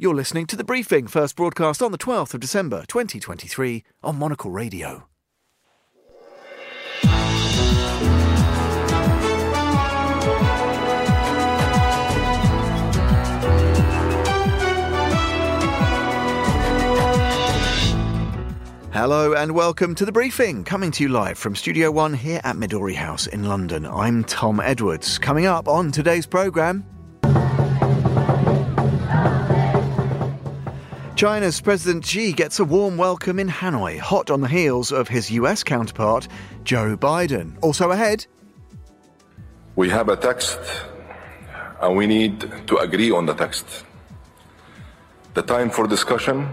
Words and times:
You're 0.00 0.14
listening 0.14 0.46
to 0.46 0.54
The 0.54 0.62
Briefing, 0.62 1.08
first 1.08 1.34
broadcast 1.34 1.82
on 1.82 1.90
the 1.90 1.98
12th 1.98 2.32
of 2.32 2.38
December 2.38 2.84
2023 2.86 3.82
on 4.04 4.16
Monocle 4.16 4.52
Radio. 4.52 5.08
Hello 18.92 19.34
and 19.34 19.52
welcome 19.52 19.96
to 19.96 20.04
the 20.04 20.12
briefing, 20.12 20.62
coming 20.62 20.92
to 20.92 21.02
you 21.02 21.08
live 21.08 21.36
from 21.36 21.56
Studio 21.56 21.90
One 21.90 22.14
here 22.14 22.40
at 22.44 22.54
Midori 22.54 22.94
House 22.94 23.26
in 23.26 23.48
London. 23.48 23.84
I'm 23.84 24.22
Tom 24.22 24.60
Edwards. 24.60 25.18
Coming 25.18 25.46
up 25.46 25.66
on 25.66 25.90
today's 25.90 26.24
programme. 26.24 26.84
China's 31.18 31.60
President 31.60 32.06
Xi 32.06 32.32
gets 32.32 32.60
a 32.60 32.64
warm 32.64 32.96
welcome 32.96 33.40
in 33.40 33.48
Hanoi, 33.48 33.98
hot 33.98 34.30
on 34.30 34.40
the 34.40 34.46
heels 34.46 34.92
of 34.92 35.08
his 35.08 35.32
US 35.32 35.64
counterpart, 35.64 36.28
Joe 36.62 36.96
Biden. 36.96 37.56
Also 37.60 37.90
ahead. 37.90 38.24
We 39.74 39.90
have 39.90 40.08
a 40.10 40.16
text 40.16 40.60
and 41.80 41.96
we 41.96 42.06
need 42.06 42.48
to 42.68 42.76
agree 42.76 43.10
on 43.10 43.26
the 43.26 43.34
text. 43.34 43.66
The 45.34 45.42
time 45.42 45.70
for 45.70 45.88
discussion 45.88 46.48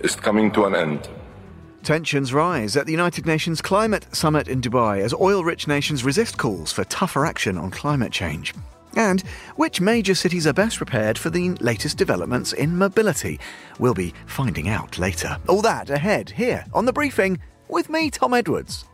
is 0.00 0.16
coming 0.16 0.50
to 0.50 0.64
an 0.64 0.74
end. 0.74 1.08
Tensions 1.84 2.34
rise 2.34 2.76
at 2.76 2.86
the 2.86 2.92
United 2.92 3.24
Nations 3.24 3.62
Climate 3.62 4.08
Summit 4.10 4.48
in 4.48 4.60
Dubai 4.60 4.98
as 5.00 5.14
oil 5.14 5.44
rich 5.44 5.68
nations 5.68 6.02
resist 6.02 6.38
calls 6.38 6.72
for 6.72 6.82
tougher 6.86 7.24
action 7.24 7.56
on 7.56 7.70
climate 7.70 8.10
change. 8.10 8.52
And 8.96 9.22
which 9.56 9.80
major 9.80 10.14
cities 10.14 10.46
are 10.46 10.52
best 10.52 10.78
prepared 10.78 11.18
for 11.18 11.30
the 11.30 11.50
latest 11.60 11.98
developments 11.98 12.52
in 12.52 12.76
mobility? 12.76 13.38
We'll 13.78 13.94
be 13.94 14.14
finding 14.26 14.68
out 14.68 14.98
later. 14.98 15.38
All 15.48 15.62
that 15.62 15.90
ahead 15.90 16.30
here 16.30 16.64
on 16.72 16.84
the 16.84 16.92
briefing 16.92 17.38
with 17.68 17.90
me, 17.90 18.10
Tom 18.10 18.34
Edwards. 18.34 18.87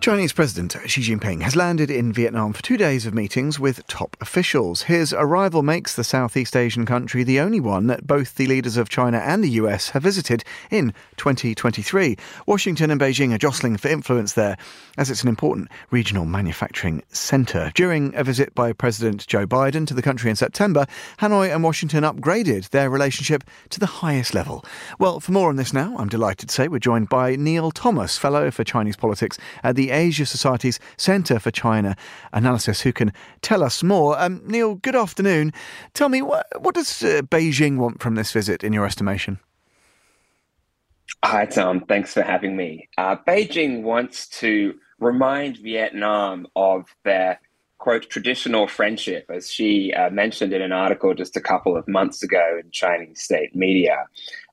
Chinese 0.00 0.32
President 0.32 0.74
Xi 0.86 1.02
Jinping 1.02 1.42
has 1.42 1.54
landed 1.54 1.90
in 1.90 2.10
Vietnam 2.10 2.54
for 2.54 2.62
two 2.62 2.78
days 2.78 3.04
of 3.04 3.12
meetings 3.12 3.60
with 3.60 3.86
top 3.86 4.16
officials. 4.18 4.80
His 4.84 5.12
arrival 5.12 5.62
makes 5.62 5.94
the 5.94 6.04
Southeast 6.04 6.56
Asian 6.56 6.86
country 6.86 7.22
the 7.22 7.38
only 7.38 7.60
one 7.60 7.86
that 7.88 8.06
both 8.06 8.36
the 8.36 8.46
leaders 8.46 8.78
of 8.78 8.88
China 8.88 9.18
and 9.18 9.44
the 9.44 9.50
US 9.50 9.90
have 9.90 10.02
visited 10.02 10.42
in 10.70 10.94
2023. 11.18 12.16
Washington 12.46 12.90
and 12.90 12.98
Beijing 12.98 13.34
are 13.34 13.38
jostling 13.38 13.76
for 13.76 13.88
influence 13.88 14.32
there, 14.32 14.56
as 14.96 15.10
it's 15.10 15.22
an 15.22 15.28
important 15.28 15.68
regional 15.90 16.24
manufacturing 16.24 17.02
centre. 17.10 17.70
During 17.74 18.14
a 18.14 18.24
visit 18.24 18.54
by 18.54 18.72
President 18.72 19.26
Joe 19.26 19.46
Biden 19.46 19.86
to 19.86 19.92
the 19.92 20.00
country 20.00 20.30
in 20.30 20.36
September, 20.36 20.86
Hanoi 21.18 21.54
and 21.54 21.62
Washington 21.62 22.04
upgraded 22.04 22.70
their 22.70 22.88
relationship 22.88 23.44
to 23.68 23.78
the 23.78 23.84
highest 23.84 24.32
level. 24.32 24.64
Well, 24.98 25.20
for 25.20 25.32
more 25.32 25.50
on 25.50 25.56
this 25.56 25.74
now, 25.74 25.94
I'm 25.98 26.08
delighted 26.08 26.48
to 26.48 26.54
say 26.54 26.68
we're 26.68 26.78
joined 26.78 27.10
by 27.10 27.36
Neil 27.36 27.70
Thomas, 27.70 28.16
Fellow 28.16 28.50
for 28.50 28.64
Chinese 28.64 28.96
Politics 28.96 29.36
at 29.62 29.76
the 29.76 29.89
Asia 29.90 30.26
Society's 30.26 30.78
Centre 30.96 31.38
for 31.38 31.50
China 31.50 31.96
Analysis, 32.32 32.80
who 32.82 32.92
can 32.92 33.12
tell 33.42 33.62
us 33.62 33.82
more. 33.82 34.18
Um, 34.20 34.42
Neil, 34.44 34.76
good 34.76 34.96
afternoon. 34.96 35.52
Tell 35.94 36.08
me, 36.08 36.22
what, 36.22 36.46
what 36.60 36.74
does 36.74 37.02
uh, 37.02 37.22
Beijing 37.22 37.76
want 37.76 38.02
from 38.02 38.14
this 38.14 38.32
visit, 38.32 38.64
in 38.64 38.72
your 38.72 38.86
estimation? 38.86 39.38
Hi, 41.24 41.44
Tom. 41.44 41.80
Thanks 41.80 42.14
for 42.14 42.22
having 42.22 42.56
me. 42.56 42.88
Uh, 42.96 43.16
Beijing 43.26 43.82
wants 43.82 44.28
to 44.40 44.74
remind 44.98 45.58
Vietnam 45.58 46.46
of 46.56 46.86
their 47.04 47.40
quote 47.78 48.08
traditional 48.10 48.68
friendship, 48.68 49.26
as 49.30 49.50
Xi 49.50 49.92
uh, 49.92 50.10
mentioned 50.10 50.52
in 50.52 50.62
an 50.62 50.72
article 50.72 51.14
just 51.14 51.36
a 51.36 51.40
couple 51.40 51.76
of 51.76 51.88
months 51.88 52.22
ago 52.22 52.60
in 52.62 52.70
Chinese 52.70 53.22
state 53.22 53.56
media. 53.56 54.06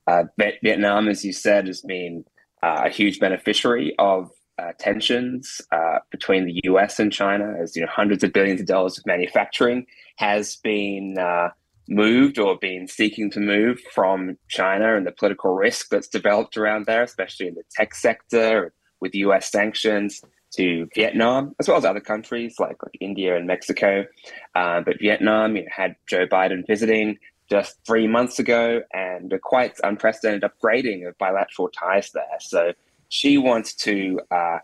Uh, 0.08 0.23
Vietnam, 0.64 1.10
as 1.10 1.23
you 1.23 1.34
said, 1.34 1.67
has 1.67 1.82
been 1.82 2.23
uh, 2.64 2.84
a 2.86 2.90
huge 2.90 3.20
beneficiary 3.20 3.94
of 4.00 4.32
uh, 4.60 4.72
tensions 4.80 5.62
uh, 5.72 6.00
between 6.12 6.45
the 6.45 6.62
U.S. 6.66 7.00
and 7.00 7.12
China, 7.12 7.56
as 7.62 7.76
you 7.76 7.82
know, 7.82 7.88
hundreds 7.92 8.23
of 8.23 8.34
billions 8.34 8.60
of 8.60 8.68
dollars 8.68 8.98
of 8.98 9.06
manufacturing 9.06 9.86
has 10.18 10.56
been 10.58 11.18
uh, 11.18 11.50
moved 11.88 12.40
or 12.40 12.58
been 12.58 12.88
seeking 12.88 13.30
to 13.32 13.40
move 13.40 13.80
from 13.94 14.38
China, 14.50 14.96
and 14.96 15.06
the 15.06 15.12
political 15.12 15.54
risk 15.54 15.90
that's 15.90 16.08
developed 16.08 16.58
around 16.58 16.86
there, 16.86 17.04
especially 17.04 17.48
in 17.48 17.56
the 17.56 17.64
tech 17.72 17.94
sector 17.94 18.73
with 19.00 19.14
U.S. 19.16 19.52
sanctions 19.52 20.22
to 20.56 20.88
Vietnam, 20.96 21.54
as 21.60 21.67
well 21.67 21.78
as 21.78 21.86
other 21.86 22.00
countries 22.00 22.56
like, 22.60 22.82
like 22.84 22.98
India 23.00 23.36
and 23.36 23.48
Mexico. 23.48 24.06
Uh, 24.56 24.82
but 24.82 25.00
Vietnam 25.00 25.56
you 25.56 25.64
know, 25.64 25.70
had 25.76 25.96
Joe 26.08 26.26
Biden 26.26 26.66
visiting 26.66 27.17
just 27.50 27.78
three 27.86 28.08
months 28.08 28.40
ago, 28.40 28.82
and 28.94 29.32
a 29.32 29.40
quite 29.40 29.80
unprecedented 29.84 30.50
upgrading 30.50 31.08
of 31.08 31.17
bilateral 31.17 31.70
ties 31.70 32.12
there. 32.12 32.26
So 32.40 32.73
Xi 33.10 33.38
wants 33.38 33.73
to 33.76 34.20
uh, 34.32 34.60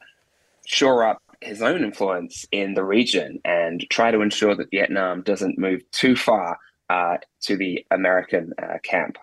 shore 0.66 1.06
up 1.06 1.22
his 1.42 1.62
own 1.62 1.84
influence 1.84 2.46
in 2.52 2.74
the 2.74 2.84
region 2.84 3.40
and 3.44 3.86
try 3.90 4.12
to 4.12 4.22
ensure 4.22 4.56
that 4.56 4.72
Vietnam 4.72 5.22
doesn't 5.22 5.58
move 5.58 5.82
too 5.92 6.16
far 6.16 6.58
uh, 6.90 7.18
to 7.42 7.58
the 7.58 7.86
American 7.92 8.54
uh, 8.62 8.78
camp. 8.84 9.18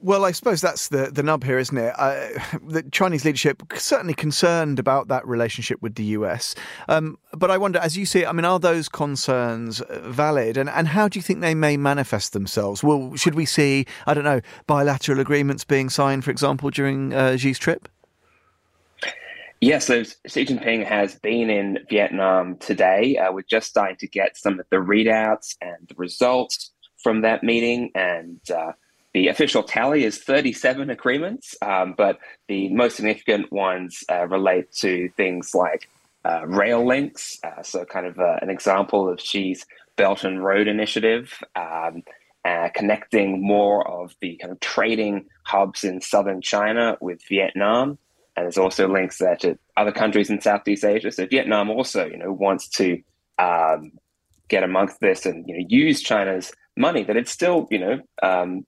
Well, 0.00 0.24
I 0.24 0.32
suppose 0.32 0.60
that's 0.60 0.88
the, 0.88 1.10
the 1.12 1.22
nub 1.22 1.44
here, 1.44 1.58
isn't 1.58 1.76
it? 1.76 1.94
Uh, 1.96 2.28
the 2.66 2.82
Chinese 2.90 3.24
leadership 3.24 3.62
certainly 3.76 4.14
concerned 4.14 4.78
about 4.78 5.08
that 5.08 5.26
relationship 5.26 5.80
with 5.82 5.94
the 5.94 6.04
US. 6.04 6.54
Um, 6.88 7.18
but 7.32 7.50
I 7.50 7.58
wonder, 7.58 7.78
as 7.78 7.96
you 7.96 8.06
see 8.06 8.24
I 8.24 8.32
mean, 8.32 8.44
are 8.44 8.58
those 8.58 8.88
concerns 8.88 9.82
valid? 9.88 10.56
And, 10.56 10.68
and 10.68 10.88
how 10.88 11.08
do 11.08 11.18
you 11.18 11.22
think 11.22 11.40
they 11.40 11.54
may 11.54 11.76
manifest 11.76 12.32
themselves? 12.32 12.82
Well, 12.82 13.14
should 13.14 13.34
we 13.34 13.46
see, 13.46 13.86
I 14.06 14.14
don't 14.14 14.24
know, 14.24 14.40
bilateral 14.66 15.20
agreements 15.20 15.64
being 15.64 15.90
signed, 15.90 16.24
for 16.24 16.30
example, 16.30 16.70
during 16.70 17.12
uh, 17.12 17.36
Xi's 17.36 17.58
trip? 17.58 17.88
Yes, 19.60 19.86
so 19.86 20.02
Xi 20.02 20.44
Jinping 20.44 20.84
has 20.84 21.14
been 21.14 21.48
in 21.48 21.78
Vietnam 21.88 22.56
today. 22.58 23.16
Uh, 23.16 23.32
we're 23.32 23.42
just 23.42 23.68
starting 23.68 23.96
to 23.96 24.06
get 24.06 24.36
some 24.36 24.60
of 24.60 24.66
the 24.70 24.76
readouts 24.76 25.56
and 25.62 25.76
the 25.88 25.94
results 25.96 26.72
from 27.02 27.22
that 27.22 27.42
meeting. 27.42 27.90
And 27.94 28.38
uh, 28.50 28.72
the 29.14 29.28
official 29.28 29.62
tally 29.62 30.04
is 30.04 30.18
37 30.18 30.90
agreements, 30.90 31.54
um, 31.62 31.94
but 31.96 32.18
the 32.48 32.68
most 32.68 32.96
significant 32.96 33.50
ones 33.50 34.04
uh, 34.10 34.26
relate 34.26 34.72
to 34.72 35.08
things 35.16 35.54
like 35.54 35.88
uh, 36.26 36.46
rail 36.46 36.86
links. 36.86 37.38
Uh, 37.42 37.62
so, 37.62 37.84
kind 37.86 38.06
of 38.06 38.18
uh, 38.18 38.36
an 38.42 38.50
example 38.50 39.08
of 39.08 39.20
Xi's 39.20 39.64
Belt 39.96 40.24
and 40.24 40.44
Road 40.44 40.68
Initiative. 40.68 41.32
Um, 41.54 42.02
uh, 42.44 42.68
connecting 42.74 43.42
more 43.42 43.88
of 43.88 44.14
the 44.20 44.36
kind 44.36 44.52
of 44.52 44.60
trading 44.60 45.26
hubs 45.42 45.82
in 45.82 46.00
southern 46.00 46.40
China 46.40 46.96
with 47.00 47.20
Vietnam, 47.28 47.98
and 48.36 48.44
there's 48.44 48.58
also 48.58 48.88
links 48.88 49.18
there 49.18 49.36
to 49.36 49.58
other 49.76 49.92
countries 49.92 50.28
in 50.28 50.40
Southeast 50.40 50.84
Asia. 50.84 51.10
So 51.10 51.26
Vietnam 51.26 51.70
also, 51.70 52.06
you 52.06 52.18
know, 52.18 52.32
wants 52.32 52.68
to 52.70 53.00
um, 53.38 53.92
get 54.48 54.62
amongst 54.62 55.00
this 55.00 55.26
and 55.26 55.44
you 55.48 55.58
know 55.58 55.66
use 55.68 56.02
China's 56.02 56.52
money 56.76 57.02
that 57.04 57.16
it's 57.16 57.32
still, 57.32 57.66
you 57.70 57.78
know, 57.78 58.00
um, 58.22 58.66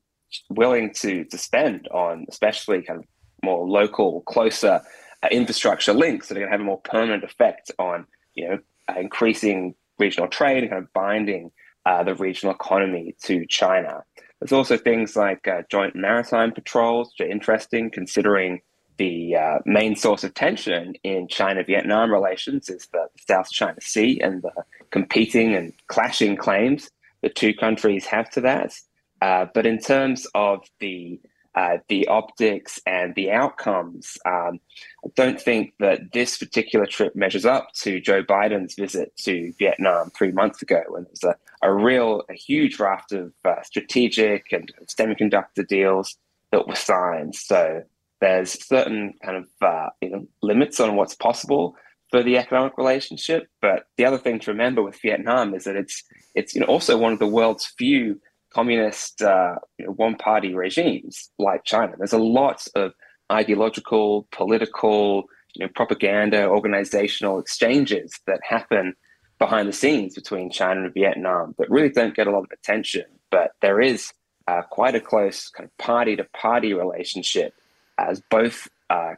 willing 0.51 0.93
to 0.95 1.25
to 1.25 1.39
spend 1.39 1.89
on, 1.89 2.27
especially 2.29 2.83
kind 2.83 3.01
of 3.01 3.05
more 3.45 3.69
local, 3.69 4.23
closer 4.23 4.81
uh, 5.23 5.29
infrastructure 5.31 5.93
links 5.93 6.29
that 6.29 6.37
are 6.37 6.41
going 6.41 6.51
to 6.51 6.53
have 6.53 6.61
a 6.61 6.65
more 6.65 6.81
permanent 6.81 7.25
effect 7.25 7.71
on, 7.79 8.07
you 8.35 8.49
know, 8.49 8.59
uh, 8.89 8.99
increasing 8.99 9.75
regional 9.99 10.29
trade 10.29 10.63
and 10.63 10.71
kind 10.71 10.83
of 10.83 10.93
binding 10.93 11.51
uh, 11.87 12.03
the 12.03 12.15
regional 12.15 12.55
economy 12.55 13.15
to 13.23 13.45
China. 13.47 14.03
There's 14.41 14.53
also 14.53 14.77
things 14.77 15.17
like 15.17 15.49
uh, 15.49 15.63
joint 15.71 15.97
maritime 15.97 16.53
patrols, 16.53 17.13
which 17.19 17.27
are 17.27 17.31
interesting 17.31 17.91
considering 17.91 18.61
the 18.99 19.37
uh, 19.37 19.59
main 19.65 19.97
source 19.97 20.25
of 20.25 20.35
tension 20.35 20.95
in 21.03 21.29
China 21.29 21.63
Vietnam 21.65 22.13
relations 22.13 22.69
is 22.69 22.89
the 22.93 23.09
South 23.27 23.51
China 23.51 23.81
Sea 23.81 24.21
and 24.21 24.43
the 24.43 24.53
competing 24.91 25.55
and 25.55 25.73
clashing 25.87 26.37
claims 26.37 26.91
the 27.23 27.29
two 27.29 27.55
countries 27.55 28.07
have 28.07 28.31
to 28.31 28.41
that. 28.43 28.73
Uh, 29.21 29.47
but 29.55 29.67
in 29.67 29.79
terms 29.79 30.27
of 30.35 30.65
the 30.81 31.21
uh, 31.55 31.79
the 31.89 32.07
optics 32.07 32.79
and 32.87 33.17
the 33.17 33.33
outcomes, 33.33 34.17
um, 34.25 34.61
I 35.05 35.09
don't 35.17 35.41
think 35.41 35.73
that 35.81 36.13
this 36.13 36.39
particular 36.39 36.87
trip 36.87 37.17
measures 37.17 37.45
up 37.45 37.73
to 37.83 38.01
Joe 38.01 38.23
Biden's 38.23 38.77
visit 38.77 39.17
to 39.25 39.53
Vietnam 39.59 40.11
three 40.11 40.31
months 40.31 40.63
ago, 40.63 40.83
when 40.87 41.03
there 41.03 41.11
was 41.11 41.25
a, 41.25 41.35
a 41.67 41.75
real, 41.75 42.23
a 42.31 42.35
huge 42.35 42.79
raft 42.79 43.11
of 43.11 43.33
uh, 43.45 43.61
strategic 43.63 44.53
and 44.53 44.71
semiconductor 44.87 45.67
deals 45.67 46.17
that 46.53 46.69
were 46.69 46.77
signed. 46.77 47.35
So 47.35 47.83
there's 48.21 48.67
certain 48.67 49.15
kind 49.25 49.37
of 49.37 49.47
uh, 49.63 49.89
you 50.01 50.11
know 50.11 50.27
limits 50.43 50.81
on 50.81 50.97
what's 50.97 51.15
possible 51.15 51.77
for 52.11 52.23
the 52.23 52.39
economic 52.39 52.77
relationship. 52.79 53.49
But 53.61 53.85
the 53.97 54.05
other 54.05 54.19
thing 54.19 54.39
to 54.41 54.51
remember 54.51 54.83
with 54.83 55.01
Vietnam 55.01 55.55
is 55.55 55.65
that 55.65 55.77
it's 55.77 56.03
it's 56.35 56.55
you 56.55 56.61
know 56.61 56.67
also 56.67 56.97
one 56.97 57.13
of 57.13 57.19
the 57.19 57.27
world's 57.27 57.67
few 57.79 58.21
communist 58.53 59.23
uh, 59.23 59.57
you 59.79 59.87
know, 59.87 59.93
one 59.93 60.17
party 60.17 60.55
regimes 60.55 61.31
like 61.39 61.65
China. 61.65 61.95
There's 61.99 62.13
a 62.13 62.19
lot 62.19 62.67
of 62.75 62.93
ideological, 63.31 64.27
political, 64.33 65.25
you 65.55 65.65
know, 65.67 65.73
propaganda, 65.75 66.47
organizational 66.47 67.39
exchanges 67.39 68.19
that 68.27 68.41
happen 68.43 68.95
behind 69.39 69.69
the 69.69 69.73
scenes 69.73 70.15
between 70.15 70.51
China 70.51 70.85
and 70.85 70.95
Vietnam 70.95 71.55
that 71.59 71.71
really 71.71 71.91
don't 71.91 72.17
get 72.17 72.27
a 72.27 72.31
lot 72.31 72.45
of 72.45 72.51
attention. 72.53 73.05
But 73.31 73.53
there 73.61 73.81
is 73.81 74.13
uh, 74.49 74.63
quite 74.63 74.95
a 74.95 75.01
close 75.01 75.49
kind 75.51 75.69
of 75.69 75.77
party 75.77 76.17
to 76.17 76.25
party 76.33 76.73
relationship 76.73 77.53
as 77.99 78.23
both 78.31 78.69
uh, 78.91 79.15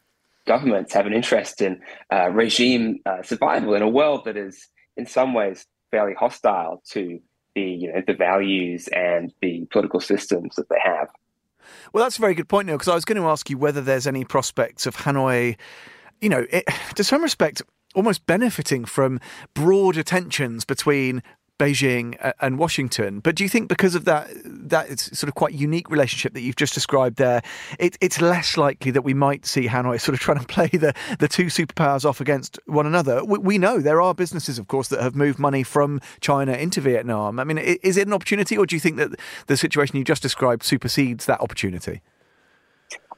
governments 0.46 0.92
have 0.92 1.06
an 1.06 1.12
interest 1.12 1.60
in 1.60 1.80
uh, 2.12 2.30
regime 2.30 3.00
uh, 3.06 3.22
survival 3.22 3.74
in 3.74 3.82
a 3.82 3.88
world 3.88 4.24
that 4.24 4.36
is 4.36 4.68
in 4.96 5.06
some 5.06 5.34
ways 5.34 5.66
fairly 5.90 6.14
hostile 6.14 6.82
to 6.88 7.20
the 7.54 7.62
you 7.62 7.92
know 7.92 8.02
the 8.06 8.14
values 8.14 8.88
and 8.88 9.32
the 9.42 9.66
political 9.70 10.00
systems 10.00 10.54
that 10.56 10.68
they 10.68 10.78
have. 10.82 11.08
Well, 11.92 12.04
that's 12.04 12.18
a 12.18 12.20
very 12.20 12.34
good 12.34 12.48
point, 12.48 12.66
Neil, 12.66 12.76
because 12.76 12.88
I 12.88 12.94
was 12.94 13.04
going 13.04 13.20
to 13.20 13.28
ask 13.28 13.48
you 13.50 13.58
whether 13.58 13.80
there's 13.80 14.06
any 14.06 14.24
prospects 14.24 14.86
of 14.86 14.96
Hanoi, 14.96 15.56
you 16.20 16.28
know, 16.28 16.46
it, 16.50 16.64
to 16.94 17.04
some 17.04 17.22
respect, 17.22 17.62
almost 17.94 18.26
benefiting 18.26 18.84
from 18.84 19.20
broader 19.54 20.02
tensions 20.02 20.64
between 20.64 21.22
Beijing 21.60 22.32
and 22.40 22.58
Washington. 22.58 23.20
But 23.20 23.36
do 23.36 23.44
you 23.44 23.48
think 23.50 23.68
because 23.68 23.94
of 23.94 24.06
that 24.06 24.30
that 24.44 24.90
it's 24.90 25.16
sort 25.16 25.28
of 25.28 25.34
quite 25.34 25.52
unique 25.52 25.90
relationship 25.90 26.32
that 26.32 26.40
you've 26.40 26.56
just 26.56 26.72
described 26.72 27.18
there, 27.18 27.42
it, 27.78 27.98
it's 28.00 28.20
less 28.20 28.56
likely 28.56 28.90
that 28.92 29.02
we 29.02 29.12
might 29.12 29.44
see 29.44 29.68
Hanoi 29.68 30.00
sort 30.00 30.14
of 30.14 30.20
trying 30.26 30.38
to 30.38 30.46
play 30.46 30.68
the, 30.68 30.94
the 31.18 31.28
two 31.28 31.46
superpowers 31.46 32.06
off 32.06 32.18
against 32.20 32.58
one 32.64 32.86
another? 32.86 33.22
We, 33.22 33.38
we 33.38 33.58
know 33.58 33.78
there 33.78 34.00
are 34.00 34.14
businesses, 34.14 34.58
of 34.58 34.68
course, 34.68 34.88
that 34.88 35.02
have 35.02 35.14
moved 35.14 35.38
money 35.38 35.62
from 35.62 36.00
China 36.20 36.52
into 36.54 36.80
Vietnam. 36.80 37.38
I 37.38 37.44
mean, 37.44 37.58
is 37.58 37.98
it 37.98 38.06
an 38.06 38.14
opportunity, 38.14 38.56
or 38.56 38.64
do 38.64 38.74
you 38.74 38.80
think 38.80 38.96
that 38.96 39.10
the 39.46 39.56
situation 39.56 39.98
you 39.98 40.04
just 40.04 40.22
described 40.22 40.62
supersedes 40.62 41.26
that 41.26 41.42
opportunity? 41.42 42.00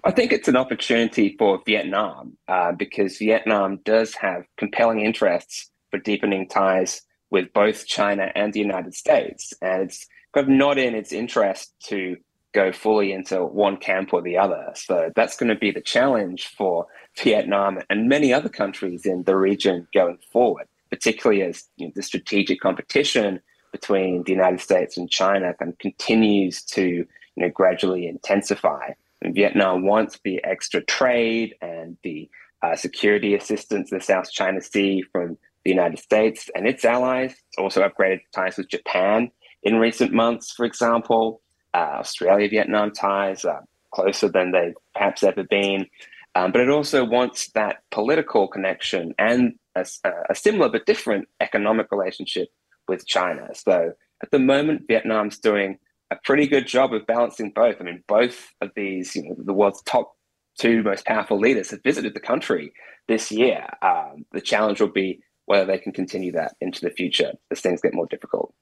I 0.04 0.10
think 0.10 0.32
it's 0.32 0.48
an 0.48 0.56
opportunity 0.56 1.36
for 1.38 1.62
Vietnam 1.64 2.36
uh, 2.48 2.72
because 2.72 3.18
Vietnam 3.18 3.78
does 3.84 4.16
have 4.16 4.46
compelling 4.56 5.00
interests 5.00 5.70
for 5.92 5.98
deepening 5.98 6.48
ties 6.48 7.02
with 7.32 7.52
both 7.54 7.86
China 7.86 8.30
and 8.34 8.52
the 8.52 8.60
United 8.60 8.94
States. 8.94 9.54
And 9.62 9.84
it's 9.84 10.06
kind 10.34 10.46
of 10.46 10.50
not 10.50 10.78
in 10.78 10.94
its 10.94 11.12
interest 11.12 11.72
to 11.86 12.16
go 12.52 12.70
fully 12.70 13.10
into 13.10 13.42
one 13.42 13.78
camp 13.78 14.12
or 14.12 14.20
the 14.20 14.36
other. 14.36 14.70
So 14.74 15.10
that's 15.16 15.36
going 15.36 15.48
to 15.48 15.56
be 15.56 15.70
the 15.70 15.80
challenge 15.80 16.48
for 16.48 16.86
Vietnam 17.18 17.78
and 17.88 18.06
many 18.06 18.34
other 18.34 18.50
countries 18.50 19.06
in 19.06 19.22
the 19.22 19.34
region 19.34 19.88
going 19.94 20.18
forward, 20.30 20.66
particularly 20.90 21.42
as 21.42 21.64
you 21.76 21.86
know, 21.86 21.92
the 21.96 22.02
strategic 22.02 22.60
competition 22.60 23.40
between 23.72 24.22
the 24.24 24.32
United 24.32 24.60
States 24.60 24.98
and 24.98 25.10
China 25.10 25.54
kind 25.54 25.72
of 25.72 25.78
continues 25.78 26.62
to 26.62 26.84
you 26.84 27.06
know, 27.36 27.48
gradually 27.48 28.06
intensify. 28.06 28.90
And 29.22 29.34
Vietnam 29.34 29.86
wants 29.86 30.20
the 30.22 30.44
extra 30.44 30.84
trade 30.84 31.54
and 31.62 31.96
the 32.02 32.28
uh, 32.62 32.76
security 32.76 33.34
assistance 33.34 33.88
the 33.88 34.00
South 34.00 34.30
China 34.30 34.60
Sea 34.60 35.02
from 35.10 35.38
the 35.64 35.70
United 35.70 35.98
States 35.98 36.50
and 36.54 36.66
its 36.66 36.84
allies. 36.84 37.34
Also 37.58 37.82
upgraded 37.82 38.20
ties 38.34 38.56
with 38.56 38.68
Japan 38.68 39.30
in 39.62 39.76
recent 39.76 40.12
months, 40.12 40.52
for 40.52 40.64
example. 40.64 41.40
Uh, 41.74 41.98
Australia 42.00 42.48
Vietnam 42.48 42.92
ties 42.92 43.44
are 43.44 43.64
closer 43.92 44.28
than 44.28 44.52
they've 44.52 44.74
perhaps 44.94 45.22
ever 45.22 45.44
been. 45.44 45.86
Um, 46.34 46.50
but 46.50 46.62
it 46.62 46.70
also 46.70 47.04
wants 47.04 47.50
that 47.50 47.82
political 47.90 48.48
connection 48.48 49.14
and 49.18 49.54
a, 49.74 49.86
a, 50.30 50.34
similar 50.34 50.68
but 50.70 50.86
different 50.86 51.28
economic 51.40 51.88
relationship 51.90 52.48
with 52.88 53.06
China. 53.06 53.48
So 53.54 53.92
at 54.22 54.30
the 54.30 54.38
moment, 54.38 54.88
Vietnam's 54.88 55.38
doing 55.38 55.78
a 56.10 56.16
pretty 56.24 56.46
good 56.46 56.66
job 56.66 56.94
of 56.94 57.06
balancing 57.06 57.52
both. 57.54 57.76
I 57.80 57.84
mean, 57.84 58.02
both 58.08 58.48
of 58.60 58.70
these, 58.74 59.14
you 59.14 59.24
know, 59.24 59.34
the 59.38 59.52
world's 59.52 59.82
top 59.82 60.14
two 60.58 60.82
most 60.82 61.04
powerful 61.06 61.38
leaders 61.38 61.70
have 61.70 61.82
visited 61.82 62.14
the 62.14 62.20
country 62.20 62.72
this 63.08 63.30
year. 63.30 63.66
Um, 63.82 64.24
the 64.32 64.40
challenge 64.40 64.80
will 64.80 64.92
be 64.92 65.20
whether 65.46 65.64
they 65.64 65.78
can 65.78 65.92
continue 65.92 66.32
that 66.32 66.54
into 66.60 66.80
the 66.80 66.90
future 66.90 67.32
as 67.50 67.60
things 67.60 67.80
get 67.80 67.94
more 67.94 68.06
difficult. 68.06 68.54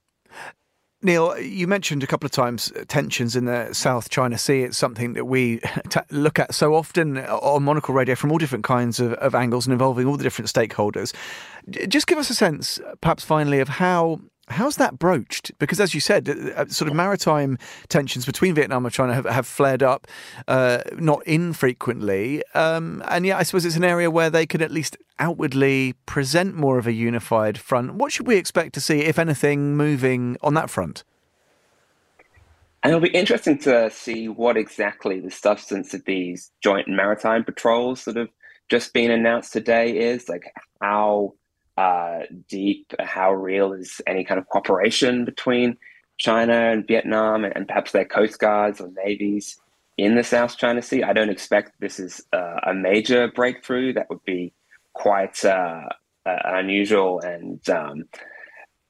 Neil, 1.02 1.38
you 1.38 1.66
mentioned 1.66 2.02
a 2.02 2.06
couple 2.06 2.26
of 2.26 2.30
times 2.30 2.70
tensions 2.88 3.34
in 3.34 3.46
the 3.46 3.72
South 3.72 4.10
China 4.10 4.36
Sea. 4.36 4.64
It's 4.64 4.76
something 4.76 5.14
that 5.14 5.24
we 5.24 5.60
t- 5.88 6.00
look 6.10 6.38
at 6.38 6.54
so 6.54 6.74
often 6.74 7.16
on 7.16 7.62
Monocle 7.62 7.94
Radio 7.94 8.14
from 8.14 8.30
all 8.30 8.36
different 8.36 8.64
kinds 8.64 9.00
of, 9.00 9.14
of 9.14 9.34
angles 9.34 9.66
and 9.66 9.72
involving 9.72 10.06
all 10.06 10.18
the 10.18 10.22
different 10.22 10.52
stakeholders. 10.52 11.14
Just 11.88 12.06
give 12.06 12.18
us 12.18 12.28
a 12.28 12.34
sense, 12.34 12.78
perhaps 13.00 13.24
finally, 13.24 13.60
of 13.60 13.68
how 13.68 14.20
How's 14.50 14.76
that 14.76 14.98
broached? 14.98 15.52
Because, 15.58 15.80
as 15.80 15.94
you 15.94 16.00
said, 16.00 16.28
uh, 16.28 16.66
sort 16.66 16.90
of 16.90 16.94
maritime 16.94 17.56
tensions 17.88 18.26
between 18.26 18.54
Vietnam 18.54 18.84
and 18.84 18.92
China 18.92 19.14
have, 19.14 19.24
have 19.26 19.46
flared 19.46 19.82
up 19.82 20.06
uh, 20.48 20.82
not 20.96 21.26
infrequently. 21.26 22.42
Um, 22.54 23.02
and 23.08 23.24
yeah, 23.24 23.38
I 23.38 23.44
suppose 23.44 23.64
it's 23.64 23.76
an 23.76 23.84
area 23.84 24.10
where 24.10 24.28
they 24.28 24.46
could 24.46 24.60
at 24.60 24.70
least 24.70 24.96
outwardly 25.18 25.94
present 26.06 26.56
more 26.56 26.78
of 26.78 26.86
a 26.86 26.92
unified 26.92 27.58
front. 27.58 27.94
What 27.94 28.12
should 28.12 28.26
we 28.26 28.36
expect 28.36 28.74
to 28.74 28.80
see, 28.80 29.00
if 29.00 29.18
anything, 29.18 29.76
moving 29.76 30.36
on 30.42 30.54
that 30.54 30.68
front? 30.68 31.04
And 32.82 32.92
it'll 32.92 33.02
be 33.02 33.10
interesting 33.10 33.58
to 33.58 33.90
see 33.90 34.28
what 34.28 34.56
exactly 34.56 35.20
the 35.20 35.30
substance 35.30 35.92
of 35.94 36.04
these 36.06 36.50
joint 36.62 36.88
maritime 36.88 37.44
patrols 37.44 38.04
that 38.06 38.16
have 38.16 38.30
just 38.70 38.94
been 38.94 39.10
announced 39.10 39.52
today 39.52 39.96
is. 39.96 40.28
Like, 40.28 40.44
how 40.80 41.34
uh, 41.80 42.26
deep? 42.48 42.92
How 42.98 43.32
real 43.32 43.72
is 43.72 44.02
any 44.06 44.24
kind 44.24 44.38
of 44.38 44.48
cooperation 44.48 45.24
between 45.24 45.78
China 46.18 46.52
and 46.52 46.86
Vietnam 46.86 47.44
and, 47.44 47.56
and, 47.56 47.66
perhaps 47.66 47.92
their 47.92 48.04
coast 48.04 48.38
guards 48.38 48.80
or 48.80 48.90
navies 49.04 49.58
in 49.96 50.14
the 50.14 50.22
South 50.22 50.58
China 50.58 50.82
Sea? 50.82 51.02
I 51.02 51.14
don't 51.14 51.30
expect 51.30 51.80
this 51.80 51.98
is 51.98 52.22
uh, 52.34 52.60
a 52.64 52.74
major 52.74 53.32
breakthrough. 53.34 53.94
That 53.94 54.10
would 54.10 54.24
be 54.24 54.52
quite 54.92 55.42
uh, 55.42 55.88
unusual 56.26 57.20
and 57.20 57.66
um, 57.70 58.04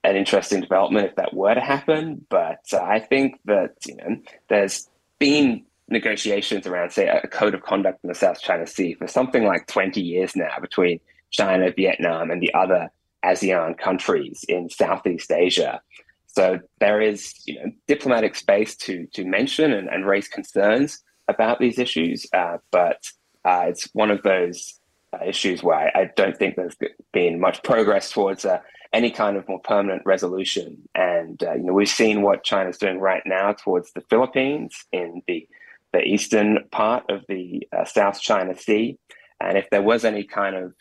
an 0.02 0.16
interesting 0.16 0.60
development 0.60 1.06
if 1.06 1.16
that 1.16 1.32
were 1.32 1.54
to 1.54 1.60
happen. 1.60 2.26
But 2.28 2.64
uh, 2.72 2.82
I 2.82 2.98
think 2.98 3.38
that 3.44 3.74
you 3.86 3.96
know 3.96 4.16
there's 4.48 4.88
been 5.20 5.64
negotiations 5.88 6.66
around, 6.66 6.90
say, 6.90 7.06
a 7.06 7.26
code 7.28 7.54
of 7.54 7.62
conduct 7.62 8.02
in 8.02 8.08
the 8.08 8.14
South 8.14 8.40
China 8.40 8.66
Sea 8.66 8.94
for 8.94 9.06
something 9.06 9.44
like 9.44 9.66
20 9.68 10.00
years 10.00 10.34
now 10.34 10.58
between 10.60 10.98
China, 11.30 11.70
Vietnam, 11.70 12.30
and 12.30 12.42
the 12.42 12.52
other 12.54 12.90
ASEAN 13.24 13.78
countries 13.78 14.44
in 14.48 14.68
Southeast 14.70 15.30
Asia. 15.30 15.80
So 16.26 16.60
there 16.78 17.00
is, 17.00 17.34
you 17.46 17.56
know, 17.56 17.72
diplomatic 17.86 18.34
space 18.36 18.76
to 18.76 19.06
to 19.14 19.24
mention 19.24 19.72
and, 19.72 19.88
and 19.88 20.06
raise 20.06 20.28
concerns 20.28 21.02
about 21.28 21.58
these 21.58 21.78
issues, 21.78 22.26
uh, 22.32 22.58
but 22.70 23.04
uh, 23.44 23.64
it's 23.68 23.88
one 23.94 24.10
of 24.10 24.22
those 24.22 24.80
uh, 25.12 25.24
issues 25.24 25.62
where 25.62 25.76
I, 25.76 26.02
I, 26.02 26.10
don't 26.16 26.36
think 26.36 26.56
there's 26.56 26.76
been 27.12 27.40
much 27.40 27.62
progress 27.62 28.10
towards 28.10 28.44
uh, 28.44 28.60
any 28.92 29.10
kind 29.10 29.36
of 29.36 29.48
more 29.48 29.60
permanent 29.60 30.02
resolution. 30.04 30.88
And 30.94 31.42
uh, 31.42 31.54
you 31.54 31.64
know, 31.64 31.72
we've 31.72 31.88
seen 31.88 32.22
what 32.22 32.44
China's 32.44 32.78
doing 32.78 33.00
right 33.00 33.22
now 33.24 33.52
towards 33.52 33.92
the 33.92 34.02
Philippines 34.02 34.84
in 34.92 35.22
the 35.26 35.48
the 35.92 36.02
eastern 36.02 36.60
part 36.70 37.10
of 37.10 37.24
the 37.28 37.66
uh, 37.76 37.84
South 37.84 38.20
China 38.20 38.56
Sea. 38.56 38.96
And 39.40 39.58
if 39.58 39.68
there 39.70 39.82
was 39.82 40.04
any 40.04 40.22
kind 40.22 40.54
of 40.54 40.74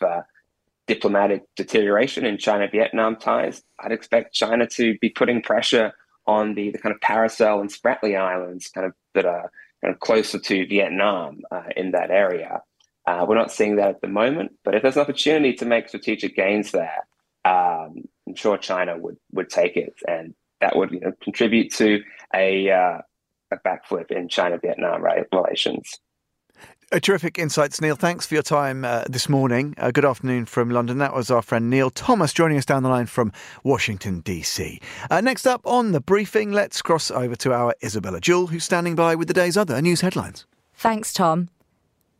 diplomatic 0.89 1.43
deterioration 1.55 2.25
in 2.25 2.39
China 2.39 2.67
Vietnam 2.69 3.15
ties, 3.15 3.61
I'd 3.79 3.91
expect 3.91 4.33
China 4.33 4.65
to 4.69 4.97
be 4.99 5.09
putting 5.09 5.43
pressure 5.43 5.93
on 6.25 6.55
the, 6.55 6.71
the 6.71 6.79
kind 6.79 6.93
of 6.93 6.99
Paracel 6.99 7.61
and 7.61 7.71
Spratly 7.71 8.19
Islands, 8.19 8.69
kind 8.69 8.87
of 8.87 8.93
that 9.13 9.25
are 9.25 9.51
kind 9.83 9.93
of 9.93 9.99
closer 9.99 10.39
to 10.39 10.67
Vietnam 10.67 11.41
uh, 11.51 11.69
in 11.77 11.91
that 11.91 12.09
area. 12.09 12.61
Uh, 13.05 13.23
we're 13.27 13.35
not 13.35 13.51
seeing 13.51 13.75
that 13.75 13.89
at 13.89 14.01
the 14.01 14.07
moment, 14.07 14.51
but 14.63 14.73
if 14.73 14.81
there's 14.81 14.97
an 14.97 15.03
opportunity 15.03 15.53
to 15.53 15.65
make 15.65 15.87
strategic 15.87 16.35
gains 16.35 16.71
there, 16.71 17.07
um, 17.45 18.03
I'm 18.27 18.35
sure 18.35 18.57
China 18.57 18.97
would 18.97 19.17
would 19.31 19.49
take 19.49 19.77
it, 19.77 19.93
and 20.07 20.33
that 20.59 20.75
would 20.75 20.91
you 20.91 21.01
know, 21.01 21.13
contribute 21.21 21.71
to 21.75 22.01
a 22.33 22.71
uh, 22.71 22.97
a 23.51 23.57
backflip 23.65 24.09
in 24.09 24.27
China 24.27 24.57
Vietnam 24.57 25.03
relations. 25.31 25.99
A 26.91 26.99
terrific 26.99 27.37
insights, 27.37 27.79
Neil. 27.79 27.95
Thanks 27.95 28.25
for 28.25 28.33
your 28.33 28.41
time 28.41 28.83
uh, 28.83 29.03
this 29.07 29.29
morning. 29.29 29.75
Uh, 29.77 29.91
good 29.91 30.05
afternoon 30.05 30.45
from 30.45 30.71
London. 30.71 30.97
That 30.97 31.13
was 31.13 31.29
our 31.29 31.43
friend 31.43 31.69
Neil 31.69 31.91
Thomas 31.91 32.33
joining 32.33 32.57
us 32.57 32.65
down 32.65 32.81
the 32.81 32.89
line 32.89 33.05
from 33.05 33.31
Washington, 33.63 34.21
D.C. 34.21 34.81
Uh, 35.11 35.21
next 35.21 35.45
up 35.45 35.61
on 35.67 35.91
the 35.91 36.01
briefing, 36.01 36.51
let's 36.51 36.81
cross 36.81 37.11
over 37.11 37.35
to 37.35 37.53
our 37.53 37.75
Isabella 37.83 38.19
Jewell, 38.19 38.47
who's 38.47 38.63
standing 38.63 38.95
by 38.95 39.13
with 39.13 39.27
the 39.27 39.35
day's 39.35 39.55
other 39.55 39.79
news 39.83 40.01
headlines. 40.01 40.47
Thanks, 40.73 41.13
Tom. 41.13 41.49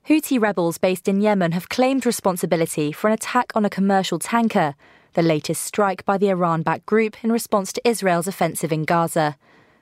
Houthi 0.08 0.40
rebels 0.40 0.78
based 0.78 1.08
in 1.08 1.20
Yemen 1.20 1.54
have 1.54 1.70
claimed 1.70 2.06
responsibility 2.06 2.92
for 2.92 3.08
an 3.08 3.14
attack 3.14 3.52
on 3.56 3.66
a 3.66 3.72
commercial 3.72 4.20
tanker, 4.20 4.76
the 5.14 5.24
latest 5.24 5.64
strike 5.64 6.06
by 6.06 6.20
the 6.20 6.30
Iran 6.30 6.62
backed 6.62 6.86
group 6.86 7.24
in 7.24 7.32
response 7.32 7.74
to 7.74 7.82
Israel's 7.84 8.28
offensive 8.28 8.72
in 8.72 8.84
Gaza. 8.84 9.36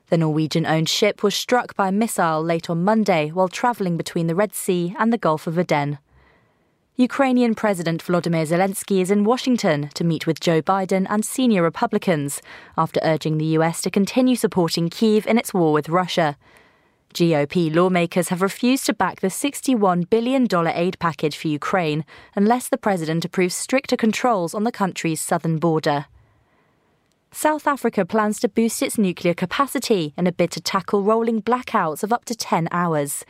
The 0.09 0.17
Norwegian 0.17 0.65
owned 0.65 0.87
ship 0.87 1.21
was 1.21 1.35
struck 1.35 1.75
by 1.75 1.89
a 1.89 1.91
missile 1.91 2.41
late 2.41 2.69
on 2.69 2.85
Monday 2.85 3.29
while 3.29 3.49
travelling 3.49 3.97
between 3.97 4.27
the 4.27 4.35
Red 4.35 4.55
Sea 4.55 4.95
and 4.97 5.11
the 5.11 5.17
Gulf 5.17 5.47
of 5.47 5.59
Aden. 5.59 5.99
Ukrainian 6.95 7.53
President 7.53 8.01
Volodymyr 8.01 8.47
Zelensky 8.47 9.01
is 9.01 9.11
in 9.11 9.25
Washington 9.25 9.89
to 9.95 10.05
meet 10.05 10.25
with 10.25 10.39
Joe 10.39 10.61
Biden 10.61 11.05
and 11.09 11.25
senior 11.25 11.61
Republicans 11.61 12.41
after 12.77 13.01
urging 13.03 13.37
the 13.37 13.57
US 13.57 13.81
to 13.81 13.91
continue 13.91 14.37
supporting 14.37 14.89
Kyiv 14.89 15.25
in 15.25 15.37
its 15.37 15.53
war 15.53 15.73
with 15.73 15.89
Russia. 15.89 16.37
GOP 17.13 17.73
lawmakers 17.75 18.29
have 18.29 18.41
refused 18.41 18.85
to 18.85 18.93
back 18.93 19.19
the 19.19 19.27
$61 19.27 20.09
billion 20.09 20.47
aid 20.67 20.97
package 20.99 21.35
for 21.35 21.49
Ukraine 21.49 22.05
unless 22.33 22.69
the 22.69 22.77
president 22.77 23.25
approves 23.25 23.55
stricter 23.55 23.97
controls 23.97 24.53
on 24.53 24.63
the 24.63 24.71
country's 24.71 25.19
southern 25.19 25.57
border. 25.57 26.05
South 27.31 27.67
Africa 27.67 28.05
plans 28.05 28.39
to 28.39 28.49
boost 28.49 28.81
its 28.81 28.97
nuclear 28.97 29.33
capacity 29.33 30.13
in 30.17 30.27
a 30.27 30.31
bid 30.31 30.51
to 30.51 30.61
tackle 30.61 31.03
rolling 31.03 31.41
blackouts 31.41 32.03
of 32.03 32.13
up 32.13 32.25
to 32.25 32.35
10 32.35 32.67
hours. 32.71 33.25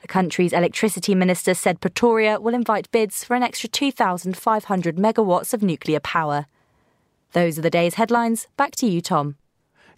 The 0.00 0.08
country's 0.08 0.52
electricity 0.52 1.14
minister 1.14 1.52
said 1.52 1.80
Pretoria 1.80 2.40
will 2.40 2.54
invite 2.54 2.90
bids 2.90 3.22
for 3.22 3.34
an 3.34 3.42
extra 3.42 3.68
2,500 3.68 4.96
megawatts 4.96 5.52
of 5.52 5.62
nuclear 5.62 6.00
power. 6.00 6.46
Those 7.32 7.58
are 7.58 7.62
the 7.62 7.70
day's 7.70 7.94
headlines. 7.94 8.46
Back 8.56 8.76
to 8.76 8.86
you, 8.86 9.00
Tom. 9.00 9.36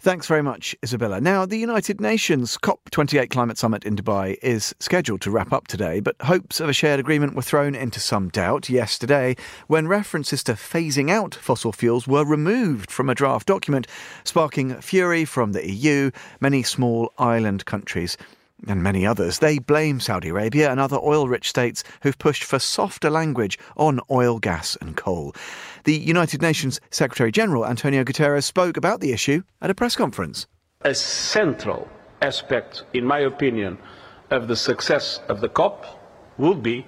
Thanks 0.03 0.27
very 0.27 0.41
much, 0.41 0.75
Isabella. 0.83 1.21
Now, 1.21 1.45
the 1.45 1.55
United 1.55 2.01
Nations 2.01 2.57
COP28 2.57 3.29
climate 3.29 3.57
summit 3.57 3.85
in 3.85 3.95
Dubai 3.95 4.35
is 4.43 4.75
scheduled 4.81 5.21
to 5.21 5.31
wrap 5.31 5.53
up 5.53 5.67
today, 5.67 6.01
but 6.01 6.17
hopes 6.23 6.59
of 6.59 6.67
a 6.67 6.73
shared 6.73 6.99
agreement 6.99 7.35
were 7.35 7.41
thrown 7.41 7.73
into 7.73 8.01
some 8.01 8.27
doubt 8.27 8.69
yesterday 8.69 9.37
when 9.67 9.87
references 9.87 10.43
to 10.43 10.55
phasing 10.55 11.09
out 11.09 11.33
fossil 11.35 11.71
fuels 11.71 12.05
were 12.05 12.25
removed 12.25 12.91
from 12.91 13.09
a 13.09 13.15
draft 13.15 13.47
document, 13.47 13.87
sparking 14.25 14.75
fury 14.81 15.23
from 15.23 15.53
the 15.53 15.71
EU, 15.71 16.11
many 16.41 16.63
small 16.63 17.13
island 17.17 17.65
countries 17.65 18.17
and 18.67 18.83
many 18.83 19.05
others. 19.05 19.39
They 19.39 19.59
blame 19.59 19.99
Saudi 19.99 20.29
Arabia 20.29 20.71
and 20.71 20.79
other 20.79 20.97
oil 20.97 21.27
rich 21.27 21.49
states 21.49 21.83
who've 22.01 22.17
pushed 22.17 22.43
for 22.43 22.59
softer 22.59 23.09
language 23.09 23.57
on 23.77 23.99
oil, 24.09 24.39
gas, 24.39 24.77
and 24.81 24.95
coal. 24.95 25.35
The 25.83 25.95
United 25.95 26.41
Nations 26.41 26.79
Secretary 26.91 27.31
General 27.31 27.65
Antonio 27.65 28.03
Guterres 28.03 28.43
spoke 28.43 28.77
about 28.77 29.01
the 29.01 29.11
issue 29.11 29.43
at 29.61 29.69
a 29.69 29.75
press 29.75 29.95
conference. 29.95 30.47
A 30.81 30.95
central 30.95 31.89
aspect, 32.21 32.83
in 32.93 33.05
my 33.05 33.19
opinion, 33.19 33.77
of 34.31 34.47
the 34.47 34.55
success 34.55 35.19
of 35.27 35.41
the 35.41 35.49
COP 35.49 35.85
will 36.37 36.55
be 36.55 36.85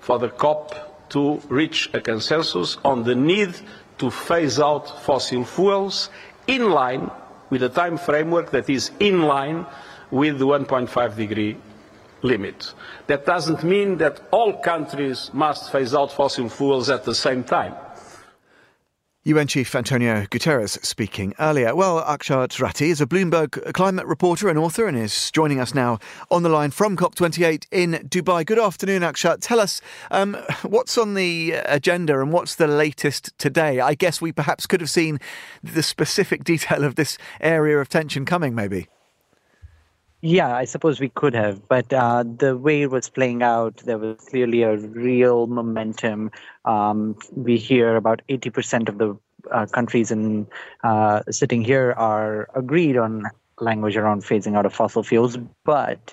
for 0.00 0.18
the 0.18 0.28
COP 0.28 1.10
to 1.10 1.40
reach 1.48 1.88
a 1.94 2.00
consensus 2.00 2.76
on 2.84 3.04
the 3.04 3.14
need 3.14 3.54
to 3.98 4.10
phase 4.10 4.60
out 4.60 5.02
fossil 5.02 5.44
fuels 5.44 6.10
in 6.46 6.70
line 6.70 7.10
with 7.50 7.62
a 7.62 7.68
time 7.68 7.96
framework 7.96 8.50
that 8.50 8.68
is 8.68 8.90
in 9.00 9.22
line 9.22 9.66
with 10.10 10.38
the 10.38 10.46
1.5 10.46 11.16
degree 11.16 11.56
limit. 12.22 12.74
That 13.06 13.24
doesn't 13.26 13.62
mean 13.62 13.98
that 13.98 14.20
all 14.30 14.52
countries 14.54 15.30
must 15.32 15.70
phase 15.70 15.94
out 15.94 16.12
fossil 16.12 16.48
fuels 16.48 16.90
at 16.90 17.04
the 17.04 17.14
same 17.14 17.44
time. 17.44 17.74
UN 19.28 19.46
Chief 19.46 19.74
Antonio 19.74 20.24
Guterres 20.24 20.82
speaking 20.82 21.34
earlier. 21.38 21.74
Well, 21.74 22.02
Akshat 22.02 22.58
Rathi 22.60 22.86
is 22.86 23.02
a 23.02 23.06
Bloomberg 23.06 23.74
climate 23.74 24.06
reporter 24.06 24.48
and 24.48 24.58
author 24.58 24.88
and 24.88 24.96
is 24.96 25.30
joining 25.32 25.60
us 25.60 25.74
now 25.74 25.98
on 26.30 26.44
the 26.44 26.48
line 26.48 26.70
from 26.70 26.96
COP28 26.96 27.66
in 27.70 27.92
Dubai. 28.08 28.46
Good 28.46 28.58
afternoon, 28.58 29.02
Akshat. 29.02 29.38
Tell 29.42 29.60
us 29.60 29.82
um, 30.10 30.34
what's 30.62 30.96
on 30.96 31.12
the 31.12 31.52
agenda 31.66 32.22
and 32.22 32.32
what's 32.32 32.54
the 32.54 32.68
latest 32.68 33.36
today. 33.36 33.80
I 33.80 33.92
guess 33.92 34.22
we 34.22 34.32
perhaps 34.32 34.66
could 34.66 34.80
have 34.80 34.88
seen 34.88 35.18
the 35.62 35.82
specific 35.82 36.42
detail 36.42 36.82
of 36.82 36.94
this 36.94 37.18
area 37.38 37.78
of 37.80 37.90
tension 37.90 38.24
coming, 38.24 38.54
maybe. 38.54 38.88
Yeah, 40.20 40.56
I 40.56 40.64
suppose 40.64 40.98
we 40.98 41.10
could 41.10 41.34
have, 41.34 41.68
but 41.68 41.92
uh, 41.92 42.24
the 42.24 42.56
way 42.56 42.82
it 42.82 42.90
was 42.90 43.08
playing 43.08 43.44
out, 43.44 43.76
there 43.76 43.98
was 43.98 44.16
clearly 44.28 44.62
a 44.62 44.76
real 44.76 45.46
momentum. 45.46 46.32
Um, 46.64 47.16
we 47.36 47.56
hear 47.56 47.94
about 47.94 48.22
80% 48.28 48.88
of 48.88 48.98
the 48.98 49.16
uh, 49.52 49.66
countries 49.66 50.10
in 50.10 50.48
uh, 50.82 51.22
sitting 51.30 51.62
here 51.62 51.92
are 51.92 52.48
agreed 52.56 52.96
on 52.96 53.30
language 53.60 53.96
around 53.96 54.24
phasing 54.24 54.56
out 54.56 54.66
of 54.66 54.74
fossil 54.74 55.04
fuels, 55.04 55.36
but 55.64 56.12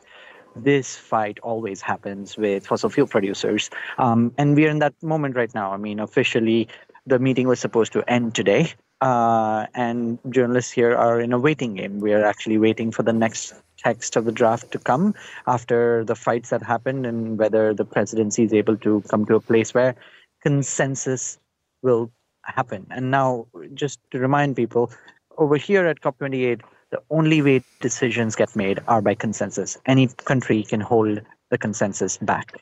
this 0.55 0.95
fight 0.95 1.39
always 1.39 1.81
happens 1.81 2.37
with 2.37 2.67
fossil 2.67 2.91
fuel 2.91 3.07
producers. 3.07 3.71
Um, 3.97 4.31
and 4.37 4.55
we're 4.55 4.69
in 4.69 4.79
that 4.79 4.93
moment 5.01 5.35
right 5.35 5.53
now. 5.55 5.73
I 5.73 5.77
mean, 5.77 5.99
officially, 5.99 6.67
the 7.07 7.17
meeting 7.17 7.47
was 7.47 7.59
supposed 7.59 7.93
to 7.93 8.07
end 8.07 8.35
today. 8.35 8.73
Uh, 9.01 9.65
and 9.73 10.19
journalists 10.29 10.71
here 10.71 10.95
are 10.95 11.19
in 11.19 11.33
a 11.33 11.39
waiting 11.39 11.73
game. 11.73 11.99
We 11.99 12.13
are 12.13 12.23
actually 12.23 12.57
waiting 12.57 12.91
for 12.91 13.03
the 13.03 13.13
next 13.13 13.53
text 13.85 14.15
of 14.15 14.25
the 14.25 14.31
draft 14.31 14.71
to 14.71 14.79
come 14.79 15.13
after 15.45 16.03
the 16.03 16.15
fights 16.15 16.49
that 16.49 16.63
happened 16.63 17.05
and 17.05 17.37
whether 17.37 17.73
the 17.73 17.85
presidency 17.85 18.43
is 18.43 18.53
able 18.53 18.77
to 18.77 19.01
come 19.09 19.25
to 19.25 19.35
a 19.35 19.39
place 19.39 19.73
where 19.73 19.95
consensus 20.41 21.37
will 21.83 22.11
happen. 22.43 22.87
And 22.89 23.11
now, 23.11 23.47
just 23.73 23.99
to 24.11 24.19
remind 24.19 24.55
people, 24.55 24.91
over 25.37 25.57
here 25.57 25.85
at 25.85 26.01
COP28, 26.01 26.61
the 26.91 27.01
only 27.09 27.41
way 27.41 27.63
decisions 27.81 28.35
get 28.35 28.55
made 28.55 28.79
are 28.87 29.01
by 29.01 29.15
consensus. 29.15 29.77
Any 29.85 30.07
country 30.07 30.63
can 30.63 30.81
hold 30.81 31.21
the 31.51 31.57
consensus 31.57 32.17
back. 32.17 32.61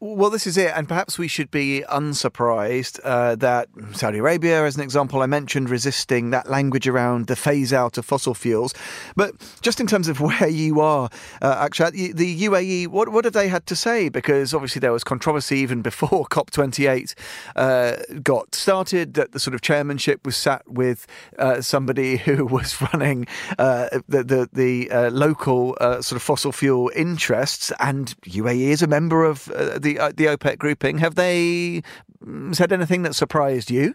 Well, 0.00 0.30
this 0.30 0.46
is 0.46 0.56
it, 0.56 0.72
and 0.74 0.88
perhaps 0.88 1.18
we 1.18 1.28
should 1.28 1.50
be 1.50 1.84
unsurprised 1.88 3.00
uh, 3.04 3.36
that 3.36 3.68
Saudi 3.92 4.18
Arabia, 4.18 4.64
as 4.64 4.76
an 4.76 4.82
example, 4.82 5.22
I 5.22 5.26
mentioned 5.26 5.70
resisting 5.70 6.30
that 6.30 6.48
language 6.48 6.88
around 6.88 7.26
the 7.26 7.36
phase 7.36 7.72
out 7.72 7.98
of 7.98 8.04
fossil 8.04 8.34
fuels. 8.34 8.74
But 9.16 9.34
just 9.60 9.80
in 9.80 9.86
terms 9.86 10.08
of 10.08 10.20
where 10.20 10.48
you 10.48 10.80
are, 10.80 11.08
uh, 11.40 11.68
Akshat, 11.68 11.92
the 11.92 12.42
UAE, 12.42 12.88
what 12.88 13.10
what 13.10 13.24
have 13.24 13.34
they 13.34 13.48
had 13.48 13.66
to 13.66 13.76
say? 13.76 14.08
Because 14.08 14.52
obviously 14.54 14.80
there 14.80 14.92
was 14.92 15.04
controversy 15.04 15.58
even 15.58 15.82
before 15.90 16.24
COP28 16.26 17.14
uh, 17.56 17.96
got 18.22 18.54
started. 18.54 19.14
That 19.14 19.32
the 19.32 19.40
sort 19.40 19.54
of 19.54 19.60
chairmanship 19.60 20.24
was 20.24 20.36
sat 20.36 20.62
with 20.68 21.06
uh, 21.38 21.60
somebody 21.60 22.16
who 22.26 22.46
was 22.46 22.80
running 22.92 23.26
uh, 23.58 23.88
the 24.08 24.24
the, 24.24 24.48
the 24.52 24.90
uh, 24.90 25.10
local 25.10 25.76
sort 25.80 26.12
of 26.12 26.22
fossil 26.22 26.52
fuel 26.52 26.90
interests, 26.94 27.72
and 27.78 28.14
UAE 28.22 28.68
is 28.68 28.82
a 28.82 28.86
member 28.86 29.24
of 29.24 29.48
the 29.78 29.98
uh, 29.98 30.12
the 30.16 30.26
OPEC 30.26 30.58
grouping. 30.58 30.98
Have 30.98 31.14
they 31.14 31.82
mm, 32.24 32.54
said 32.54 32.72
anything 32.72 33.02
that 33.02 33.14
surprised 33.14 33.70
you? 33.70 33.94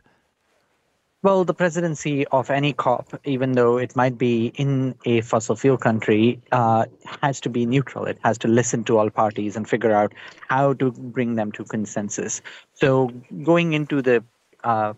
Well, 1.23 1.43
the 1.43 1.53
presidency 1.53 2.27
of 2.27 2.51
any 2.51 2.73
COP, 2.73 3.19
even 3.25 3.53
though 3.53 3.77
it 3.77 3.95
might 3.95 4.19
be 4.19 4.53
in 4.55 4.95
a 5.03 5.21
fossil 5.21 5.55
fuel 5.55 5.77
country, 5.77 6.39
uh, 6.51 6.85
has 7.21 7.41
to 7.41 7.49
be 7.49 7.65
neutral. 7.65 8.05
It 8.05 8.19
has 8.23 8.37
to 8.39 8.47
listen 8.47 8.83
to 8.83 8.99
all 8.99 9.09
parties 9.09 9.55
and 9.55 9.67
figure 9.67 9.91
out 9.91 10.13
how 10.47 10.73
to 10.75 10.91
bring 10.91 11.35
them 11.35 11.51
to 11.53 11.63
consensus. 11.63 12.41
So, 12.75 13.07
going 13.43 13.73
into 13.73 14.03
the 14.03 14.23
uh, 14.63 14.93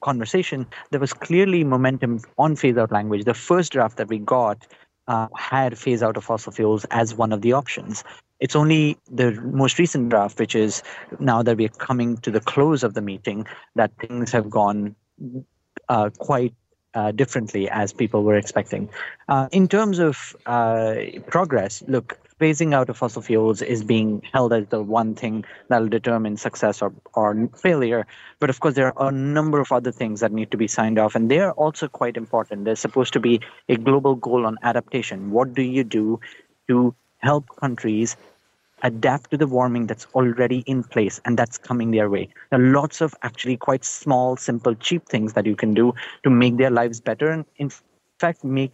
conversation, 0.00 0.66
there 0.92 1.00
was 1.00 1.12
clearly 1.12 1.64
momentum 1.64 2.20
on 2.38 2.54
phase 2.54 2.76
out 2.76 2.92
language. 2.92 3.24
The 3.24 3.34
first 3.34 3.72
draft 3.72 3.96
that 3.96 4.08
we 4.08 4.18
got 4.18 4.66
uh, 5.08 5.26
had 5.36 5.76
phase 5.76 6.02
out 6.02 6.16
of 6.16 6.24
fossil 6.24 6.52
fuels 6.52 6.86
as 6.90 7.14
one 7.14 7.32
of 7.32 7.42
the 7.42 7.52
options. 7.54 8.04
It's 8.40 8.56
only 8.56 8.98
the 9.10 9.32
most 9.32 9.78
recent 9.78 10.08
draft, 10.08 10.38
which 10.38 10.54
is 10.54 10.82
now 11.18 11.42
that 11.42 11.56
we're 11.56 11.68
coming 11.68 12.16
to 12.18 12.30
the 12.30 12.40
close 12.40 12.82
of 12.82 12.94
the 12.94 13.02
meeting, 13.02 13.46
that 13.74 13.92
things 14.00 14.32
have 14.32 14.50
gone 14.50 14.96
uh, 15.88 16.10
quite 16.18 16.54
uh, 16.94 17.12
differently 17.12 17.68
as 17.68 17.92
people 17.92 18.24
were 18.24 18.36
expecting. 18.36 18.88
Uh, 19.28 19.48
in 19.52 19.68
terms 19.68 19.98
of 19.98 20.34
uh, 20.46 20.96
progress, 21.28 21.82
look, 21.86 22.18
phasing 22.40 22.74
out 22.74 22.88
of 22.88 22.96
fossil 22.96 23.20
fuels 23.20 23.60
is 23.60 23.84
being 23.84 24.22
held 24.32 24.52
as 24.52 24.66
the 24.68 24.82
one 24.82 25.14
thing 25.14 25.44
that 25.68 25.80
will 25.80 25.88
determine 25.88 26.36
success 26.36 26.80
or, 26.80 26.92
or 27.12 27.48
failure. 27.54 28.06
But 28.38 28.48
of 28.48 28.60
course, 28.60 28.74
there 28.74 28.98
are 28.98 29.08
a 29.08 29.12
number 29.12 29.60
of 29.60 29.70
other 29.70 29.92
things 29.92 30.20
that 30.20 30.32
need 30.32 30.50
to 30.50 30.56
be 30.56 30.66
signed 30.66 30.98
off, 30.98 31.14
and 31.14 31.30
they 31.30 31.40
are 31.40 31.52
also 31.52 31.86
quite 31.86 32.16
important. 32.16 32.64
There's 32.64 32.80
supposed 32.80 33.12
to 33.12 33.20
be 33.20 33.40
a 33.68 33.76
global 33.76 34.14
goal 34.14 34.46
on 34.46 34.56
adaptation. 34.62 35.30
What 35.30 35.52
do 35.52 35.62
you 35.62 35.84
do 35.84 36.18
to 36.68 36.94
help 37.18 37.44
countries 37.56 38.16
adapt 38.82 39.30
to 39.30 39.36
the 39.36 39.46
warming 39.46 39.86
that's 39.86 40.06
already 40.14 40.60
in 40.66 40.82
place 40.82 41.20
and 41.24 41.38
that's 41.38 41.58
coming 41.58 41.90
their 41.90 42.08
way. 42.08 42.28
There 42.50 42.60
are 42.60 42.72
lots 42.72 43.00
of 43.00 43.14
actually 43.22 43.56
quite 43.56 43.84
small, 43.84 44.36
simple, 44.36 44.74
cheap 44.74 45.08
things 45.08 45.32
that 45.34 45.46
you 45.46 45.56
can 45.56 45.74
do 45.74 45.94
to 46.24 46.30
make 46.30 46.56
their 46.56 46.70
lives 46.70 47.00
better 47.00 47.30
and, 47.30 47.44
in 47.56 47.70
fact, 48.18 48.44
make 48.44 48.72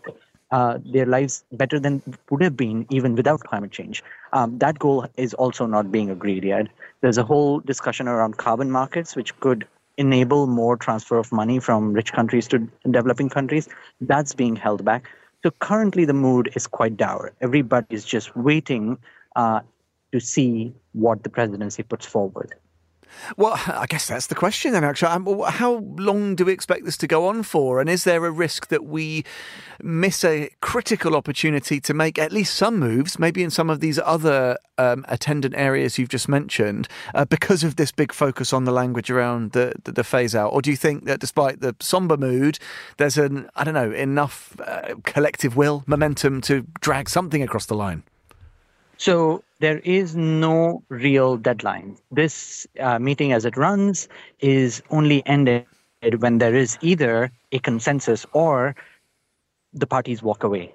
uh, 0.50 0.78
their 0.84 1.06
lives 1.06 1.44
better 1.52 1.78
than 1.80 2.02
would 2.30 2.42
have 2.42 2.56
been 2.56 2.86
even 2.90 3.14
without 3.16 3.40
climate 3.40 3.72
change. 3.72 4.02
Um, 4.32 4.58
that 4.58 4.78
goal 4.78 5.06
is 5.16 5.34
also 5.34 5.66
not 5.66 5.90
being 5.90 6.10
agreed 6.10 6.44
yet. 6.44 6.68
There's 7.00 7.18
a 7.18 7.24
whole 7.24 7.60
discussion 7.60 8.06
around 8.08 8.36
carbon 8.36 8.70
markets, 8.70 9.16
which 9.16 9.38
could 9.40 9.66
enable 9.98 10.46
more 10.46 10.76
transfer 10.76 11.18
of 11.18 11.32
money 11.32 11.58
from 11.58 11.92
rich 11.92 12.12
countries 12.12 12.46
to 12.48 12.58
developing 12.90 13.28
countries. 13.28 13.68
That's 14.00 14.34
being 14.34 14.54
held 14.56 14.84
back. 14.84 15.08
So 15.42 15.50
currently, 15.50 16.04
the 16.04 16.12
mood 16.12 16.50
is 16.54 16.66
quite 16.66 16.96
dour. 16.96 17.32
Everybody 17.40 17.86
is 17.90 18.04
just 18.04 18.36
waiting 18.36 18.98
uh, 19.36 19.60
to 20.18 20.26
see 20.26 20.72
what 20.92 21.22
the 21.22 21.30
presidency 21.30 21.82
puts 21.82 22.06
forward. 22.06 22.54
Well, 23.36 23.60
I 23.66 23.86
guess 23.88 24.08
that's 24.08 24.26
the 24.26 24.34
question 24.34 24.72
then, 24.72 24.84
actually. 24.84 25.08
Um, 25.08 25.40
how 25.46 25.76
long 25.96 26.34
do 26.34 26.44
we 26.44 26.52
expect 26.52 26.84
this 26.84 26.96
to 26.98 27.06
go 27.06 27.26
on 27.26 27.42
for? 27.42 27.80
And 27.80 27.88
is 27.88 28.04
there 28.04 28.24
a 28.24 28.30
risk 28.30 28.68
that 28.68 28.84
we 28.84 29.24
miss 29.82 30.24
a 30.24 30.50
critical 30.60 31.16
opportunity 31.16 31.80
to 31.80 31.94
make 31.94 32.18
at 32.18 32.32
least 32.32 32.54
some 32.54 32.78
moves, 32.78 33.18
maybe 33.18 33.42
in 33.42 33.50
some 33.50 33.70
of 33.70 33.80
these 33.80 33.98
other 33.98 34.58
um, 34.78 35.04
attendant 35.08 35.54
areas 35.56 35.98
you've 35.98 36.08
just 36.08 36.28
mentioned, 36.28 36.88
uh, 37.14 37.24
because 37.24 37.64
of 37.64 37.76
this 37.76 37.92
big 37.92 38.12
focus 38.12 38.52
on 38.52 38.64
the 38.64 38.72
language 38.72 39.10
around 39.10 39.52
the, 39.52 39.72
the, 39.84 39.92
the, 39.92 40.04
phase 40.04 40.34
out? 40.34 40.52
Or 40.52 40.62
do 40.62 40.70
you 40.70 40.76
think 40.76 41.04
that 41.04 41.20
despite 41.20 41.60
the 41.60 41.74
somber 41.80 42.16
mood, 42.16 42.58
there's 42.98 43.18
an, 43.18 43.48
I 43.56 43.64
don't 43.64 43.74
know, 43.74 43.92
enough 43.92 44.58
uh, 44.60 44.94
collective 45.04 45.56
will, 45.56 45.84
momentum 45.86 46.40
to 46.42 46.66
drag 46.80 47.08
something 47.08 47.42
across 47.42 47.66
the 47.66 47.74
line? 47.74 48.02
So 48.98 49.42
there 49.60 49.78
is 49.78 50.14
no 50.16 50.82
real 50.88 51.36
deadline. 51.36 51.96
This 52.10 52.66
uh, 52.78 52.98
meeting, 52.98 53.32
as 53.32 53.44
it 53.44 53.56
runs, 53.56 54.08
is 54.40 54.82
only 54.90 55.24
ended 55.26 55.66
when 56.18 56.38
there 56.38 56.54
is 56.54 56.78
either 56.80 57.30
a 57.52 57.58
consensus 57.58 58.26
or 58.32 58.76
the 59.72 59.86
parties 59.86 60.22
walk 60.22 60.44
away, 60.44 60.74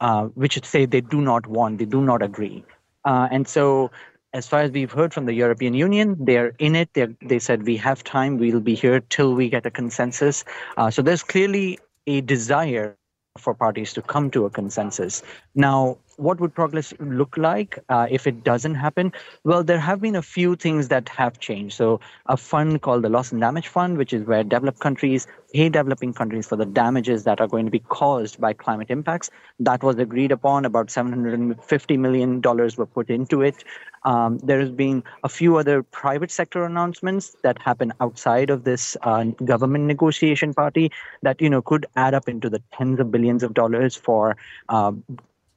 uh, 0.00 0.24
which 0.34 0.62
say 0.64 0.86
they 0.86 1.00
do 1.00 1.20
not 1.20 1.46
want, 1.46 1.78
they 1.78 1.84
do 1.84 2.02
not 2.02 2.22
agree. 2.22 2.64
Uh, 3.04 3.28
and 3.30 3.48
so, 3.48 3.90
as 4.32 4.48
far 4.48 4.60
as 4.60 4.70
we've 4.70 4.90
heard 4.90 5.14
from 5.14 5.26
the 5.26 5.32
European 5.32 5.74
Union, 5.74 6.16
they're 6.18 6.54
in 6.58 6.74
it. 6.74 6.88
They're, 6.94 7.14
they 7.22 7.38
said, 7.38 7.62
we 7.62 7.76
have 7.76 8.02
time, 8.02 8.38
we'll 8.38 8.60
be 8.60 8.74
here 8.74 9.00
till 9.00 9.34
we 9.34 9.48
get 9.48 9.64
a 9.64 9.70
consensus. 9.70 10.44
Uh, 10.76 10.90
so 10.90 11.02
there's 11.02 11.22
clearly 11.22 11.78
a 12.06 12.20
desire 12.20 12.96
for 13.38 13.54
parties 13.54 13.92
to 13.92 14.02
come 14.02 14.30
to 14.30 14.44
a 14.44 14.50
consensus. 14.50 15.22
Now, 15.54 15.98
what 16.16 16.40
would 16.40 16.54
progress 16.54 16.92
look 16.98 17.36
like 17.36 17.78
uh, 17.88 18.06
if 18.10 18.26
it 18.26 18.44
doesn't 18.44 18.74
happen? 18.74 19.12
Well, 19.44 19.64
there 19.64 19.78
have 19.78 20.00
been 20.00 20.16
a 20.16 20.22
few 20.22 20.56
things 20.56 20.88
that 20.88 21.08
have 21.10 21.38
changed. 21.38 21.76
So, 21.76 22.00
a 22.26 22.36
fund 22.36 22.82
called 22.82 23.02
the 23.02 23.08
Loss 23.08 23.32
and 23.32 23.40
Damage 23.40 23.68
Fund, 23.68 23.98
which 23.98 24.12
is 24.12 24.26
where 24.26 24.44
developed 24.44 24.80
countries 24.80 25.26
pay 25.54 25.68
developing 25.68 26.12
countries 26.12 26.46
for 26.48 26.56
the 26.56 26.66
damages 26.66 27.24
that 27.24 27.40
are 27.40 27.46
going 27.46 27.64
to 27.64 27.70
be 27.70 27.78
caused 27.78 28.40
by 28.40 28.52
climate 28.52 28.90
impacts, 28.90 29.30
that 29.60 29.82
was 29.84 29.96
agreed 29.98 30.32
upon. 30.32 30.64
About 30.64 30.88
$750 30.88 31.98
million 31.98 32.42
were 32.42 32.86
put 32.86 33.08
into 33.08 33.42
it. 33.42 33.62
Um, 34.04 34.38
there 34.38 34.60
has 34.60 34.70
been 34.70 35.04
a 35.22 35.28
few 35.28 35.56
other 35.56 35.82
private 35.82 36.30
sector 36.30 36.64
announcements 36.64 37.36
that 37.42 37.62
happen 37.62 37.92
outside 38.00 38.50
of 38.50 38.64
this 38.64 38.96
uh, 39.02 39.24
government 39.52 39.84
negotiation 39.84 40.52
party 40.52 40.90
that 41.22 41.40
you 41.40 41.48
know 41.48 41.62
could 41.62 41.86
add 41.96 42.14
up 42.14 42.28
into 42.28 42.50
the 42.50 42.60
tens 42.72 43.00
of 43.00 43.10
billions 43.10 43.42
of 43.42 43.54
dollars 43.54 43.96
for 43.96 44.36
uh, 44.68 44.92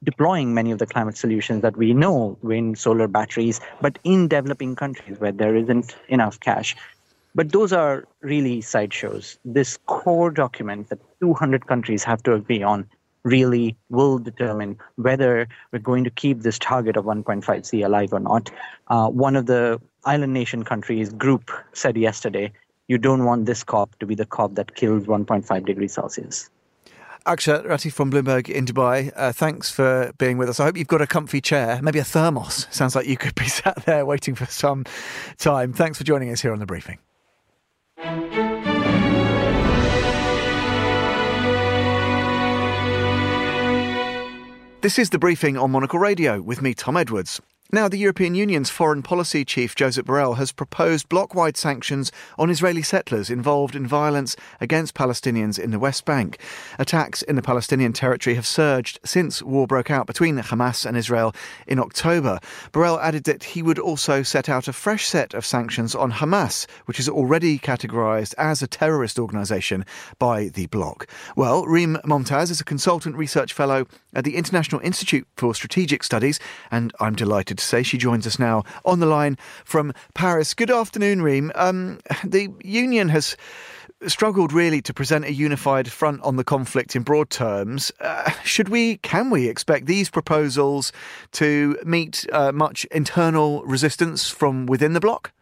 deploying 0.04 0.54
many 0.54 0.70
of 0.70 0.78
the 0.78 0.86
climate 0.86 1.16
solutions 1.16 1.62
that 1.62 1.76
we 1.76 1.92
know 1.92 2.38
wind, 2.42 2.78
solar 2.78 3.08
batteries, 3.08 3.60
but 3.80 3.98
in 4.04 4.28
developing 4.28 4.76
countries 4.76 5.18
where 5.18 5.32
there 5.32 5.56
isn't 5.56 5.96
enough 6.08 6.38
cash. 6.40 6.76
But 7.34 7.52
those 7.52 7.72
are 7.72 8.04
really 8.20 8.60
sideshows. 8.60 9.38
This 9.44 9.78
core 9.86 10.30
document 10.30 10.88
that 10.88 10.98
200 11.20 11.66
countries 11.66 12.04
have 12.04 12.22
to 12.24 12.34
agree 12.34 12.62
on 12.62 12.88
really 13.24 13.76
will 13.90 14.18
determine 14.18 14.78
whether 14.96 15.46
we're 15.72 15.78
going 15.78 16.04
to 16.04 16.10
keep 16.10 16.40
this 16.40 16.58
target 16.58 16.96
of 16.96 17.04
1.5 17.04 17.66
C 17.66 17.82
alive 17.82 18.12
or 18.12 18.20
not. 18.20 18.50
Uh, 18.88 19.08
one 19.08 19.36
of 19.36 19.46
the 19.46 19.80
island 20.04 20.32
nation 20.32 20.64
countries 20.64 21.12
group 21.12 21.50
said 21.72 21.96
yesterday, 21.96 22.52
you 22.86 22.96
don't 22.96 23.24
want 23.24 23.46
this 23.46 23.64
COP 23.64 23.98
to 23.98 24.06
be 24.06 24.14
the 24.14 24.24
COP 24.24 24.54
that 24.54 24.74
kills 24.74 25.04
1.5 25.04 25.66
degrees 25.66 25.92
Celsius. 25.92 26.48
Akshat 27.28 27.66
Rathi 27.66 27.92
from 27.92 28.10
Bloomberg 28.10 28.48
in 28.48 28.64
Dubai, 28.64 29.12
uh, 29.14 29.32
thanks 29.32 29.70
for 29.70 30.12
being 30.16 30.38
with 30.38 30.48
us. 30.48 30.60
I 30.60 30.64
hope 30.64 30.78
you've 30.78 30.88
got 30.88 31.02
a 31.02 31.06
comfy 31.06 31.42
chair, 31.42 31.78
maybe 31.82 31.98
a 31.98 32.04
thermos. 32.04 32.66
Sounds 32.70 32.96
like 32.96 33.06
you 33.06 33.18
could 33.18 33.34
be 33.34 33.46
sat 33.48 33.84
there 33.84 34.06
waiting 34.06 34.34
for 34.34 34.46
some 34.46 34.86
time. 35.36 35.74
Thanks 35.74 35.98
for 35.98 36.04
joining 36.04 36.30
us 36.30 36.40
here 36.40 36.54
on 36.54 36.58
the 36.58 36.64
briefing. 36.64 36.98
This 44.80 44.98
is 44.98 45.10
the 45.10 45.18
briefing 45.18 45.58
on 45.58 45.70
Monocle 45.70 45.98
Radio 45.98 46.40
with 46.40 46.62
me, 46.62 46.72
Tom 46.72 46.96
Edwards. 46.96 47.42
Now, 47.70 47.86
the 47.86 47.98
European 47.98 48.34
Union's 48.34 48.70
foreign 48.70 49.02
policy 49.02 49.44
chief, 49.44 49.74
Josep 49.74 50.04
Borrell, 50.04 50.38
has 50.38 50.52
proposed 50.52 51.10
bloc 51.10 51.34
wide 51.34 51.58
sanctions 51.58 52.10
on 52.38 52.48
Israeli 52.48 52.80
settlers 52.80 53.28
involved 53.28 53.76
in 53.76 53.86
violence 53.86 54.36
against 54.58 54.94
Palestinians 54.94 55.58
in 55.58 55.70
the 55.70 55.78
West 55.78 56.06
Bank. 56.06 56.40
Attacks 56.78 57.20
in 57.20 57.36
the 57.36 57.42
Palestinian 57.42 57.92
territory 57.92 58.36
have 58.36 58.46
surged 58.46 58.98
since 59.04 59.42
war 59.42 59.66
broke 59.66 59.90
out 59.90 60.06
between 60.06 60.38
Hamas 60.38 60.86
and 60.86 60.96
Israel 60.96 61.34
in 61.66 61.78
October. 61.78 62.40
Borrell 62.72 62.98
added 63.02 63.24
that 63.24 63.44
he 63.44 63.62
would 63.62 63.78
also 63.78 64.22
set 64.22 64.48
out 64.48 64.66
a 64.66 64.72
fresh 64.72 65.06
set 65.06 65.34
of 65.34 65.44
sanctions 65.44 65.94
on 65.94 66.12
Hamas, 66.12 66.66
which 66.86 66.98
is 66.98 67.06
already 67.06 67.58
categorized 67.58 68.32
as 68.38 68.62
a 68.62 68.66
terrorist 68.66 69.18
organization 69.18 69.84
by 70.18 70.48
the 70.48 70.68
bloc. 70.68 71.06
Well, 71.36 71.66
Reem 71.66 71.98
Momtaz 72.06 72.50
is 72.50 72.62
a 72.62 72.64
consultant 72.64 73.14
research 73.16 73.52
fellow 73.52 73.86
at 74.14 74.24
the 74.24 74.36
International 74.36 74.80
Institute 74.80 75.28
for 75.36 75.54
Strategic 75.54 76.02
Studies, 76.02 76.40
and 76.70 76.94
I'm 76.98 77.14
to 77.58 77.64
say 77.64 77.82
she 77.82 77.98
joins 77.98 78.26
us 78.26 78.38
now 78.38 78.64
on 78.84 79.00
the 79.00 79.06
line 79.06 79.36
from 79.64 79.92
Paris. 80.14 80.54
Good 80.54 80.70
afternoon, 80.70 81.22
Reem. 81.22 81.52
Um, 81.54 81.98
the 82.24 82.48
Union 82.62 83.08
has 83.10 83.36
struggled 84.06 84.52
really 84.52 84.80
to 84.82 84.94
present 84.94 85.24
a 85.24 85.32
unified 85.32 85.90
front 85.90 86.22
on 86.22 86.36
the 86.36 86.44
conflict 86.44 86.94
in 86.94 87.02
broad 87.02 87.30
terms. 87.30 87.90
Uh, 88.00 88.30
should 88.44 88.68
we, 88.68 88.98
can 88.98 89.30
we 89.30 89.48
expect 89.48 89.86
these 89.86 90.08
proposals 90.08 90.92
to 91.32 91.76
meet 91.84 92.26
uh, 92.32 92.52
much 92.52 92.84
internal 92.86 93.62
resistance 93.64 94.30
from 94.30 94.66
within 94.66 94.92
the 94.92 95.00
bloc? 95.00 95.32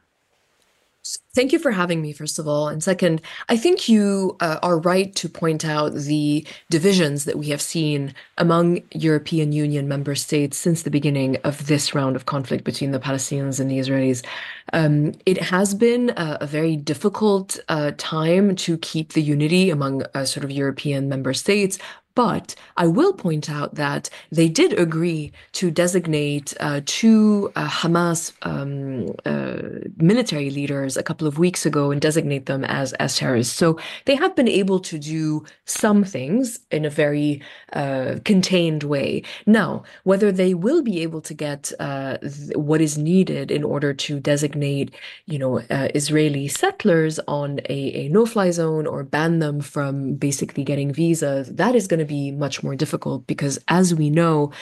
Thank 1.34 1.52
you 1.52 1.58
for 1.58 1.70
having 1.70 2.00
me, 2.00 2.12
first 2.12 2.38
of 2.38 2.48
all. 2.48 2.68
And 2.68 2.82
second, 2.82 3.20
I 3.48 3.56
think 3.56 3.88
you 3.88 4.36
uh, 4.40 4.58
are 4.62 4.78
right 4.78 5.14
to 5.16 5.28
point 5.28 5.64
out 5.64 5.92
the 5.92 6.46
divisions 6.70 7.24
that 7.26 7.38
we 7.38 7.48
have 7.48 7.60
seen 7.60 8.14
among 8.38 8.82
European 8.92 9.52
Union 9.52 9.86
member 9.86 10.14
states 10.14 10.56
since 10.56 10.82
the 10.82 10.90
beginning 10.90 11.36
of 11.44 11.66
this 11.66 11.94
round 11.94 12.16
of 12.16 12.26
conflict 12.26 12.64
between 12.64 12.92
the 12.92 12.98
Palestinians 12.98 13.60
and 13.60 13.70
the 13.70 13.78
Israelis. 13.78 14.24
Um, 14.72 15.12
it 15.26 15.42
has 15.42 15.74
been 15.74 16.10
a, 16.16 16.38
a 16.40 16.46
very 16.46 16.76
difficult 16.76 17.58
uh, 17.68 17.92
time 17.98 18.56
to 18.56 18.78
keep 18.78 19.12
the 19.12 19.22
unity 19.22 19.70
among 19.70 20.04
uh, 20.14 20.24
sort 20.24 20.44
of 20.44 20.50
European 20.50 21.08
member 21.08 21.34
states, 21.34 21.78
but 22.16 22.56
I 22.76 22.86
will 22.88 23.12
point 23.12 23.48
out 23.48 23.76
that 23.76 24.10
they 24.32 24.48
did 24.48 24.72
agree 24.72 25.32
to 25.52 25.70
designate 25.70 26.54
uh, 26.58 26.80
two 26.86 27.52
uh, 27.54 27.68
Hamas 27.68 28.32
um, 28.42 29.14
uh, 29.24 29.86
military 29.98 30.50
leaders 30.50 30.96
a 30.96 31.02
couple 31.02 31.28
of 31.28 31.38
weeks 31.38 31.64
ago 31.66 31.90
and 31.92 32.00
designate 32.00 32.46
them 32.46 32.64
as, 32.64 32.94
as 32.94 33.16
terrorists. 33.18 33.54
So 33.54 33.78
they 34.06 34.16
have 34.16 34.34
been 34.34 34.48
able 34.48 34.80
to 34.80 34.98
do 34.98 35.44
some 35.66 36.02
things 36.04 36.58
in 36.70 36.86
a 36.86 36.90
very 36.90 37.42
uh, 37.74 38.16
contained 38.24 38.82
way. 38.82 39.22
Now, 39.44 39.84
whether 40.04 40.32
they 40.32 40.54
will 40.54 40.82
be 40.82 41.02
able 41.02 41.20
to 41.20 41.34
get 41.34 41.70
uh, 41.78 42.16
th- 42.18 42.56
what 42.56 42.80
is 42.80 42.96
needed 42.96 43.50
in 43.50 43.62
order 43.62 43.92
to 43.92 44.20
designate, 44.20 44.90
you 45.26 45.38
know, 45.38 45.58
uh, 45.70 45.88
Israeli 45.94 46.48
settlers 46.48 47.20
on 47.28 47.60
a, 47.68 48.06
a 48.06 48.08
no-fly 48.08 48.50
zone 48.52 48.86
or 48.86 49.04
ban 49.04 49.40
them 49.40 49.60
from 49.60 50.14
basically 50.14 50.64
getting 50.64 50.94
visas, 50.94 51.52
that 51.52 51.74
is 51.74 51.86
going 51.86 52.00
to 52.00 52.05
be 52.06 52.30
much 52.30 52.62
more 52.62 52.76
difficult 52.76 53.26
because, 53.26 53.58
as 53.68 53.94
we 53.94 54.10
know, 54.10 54.52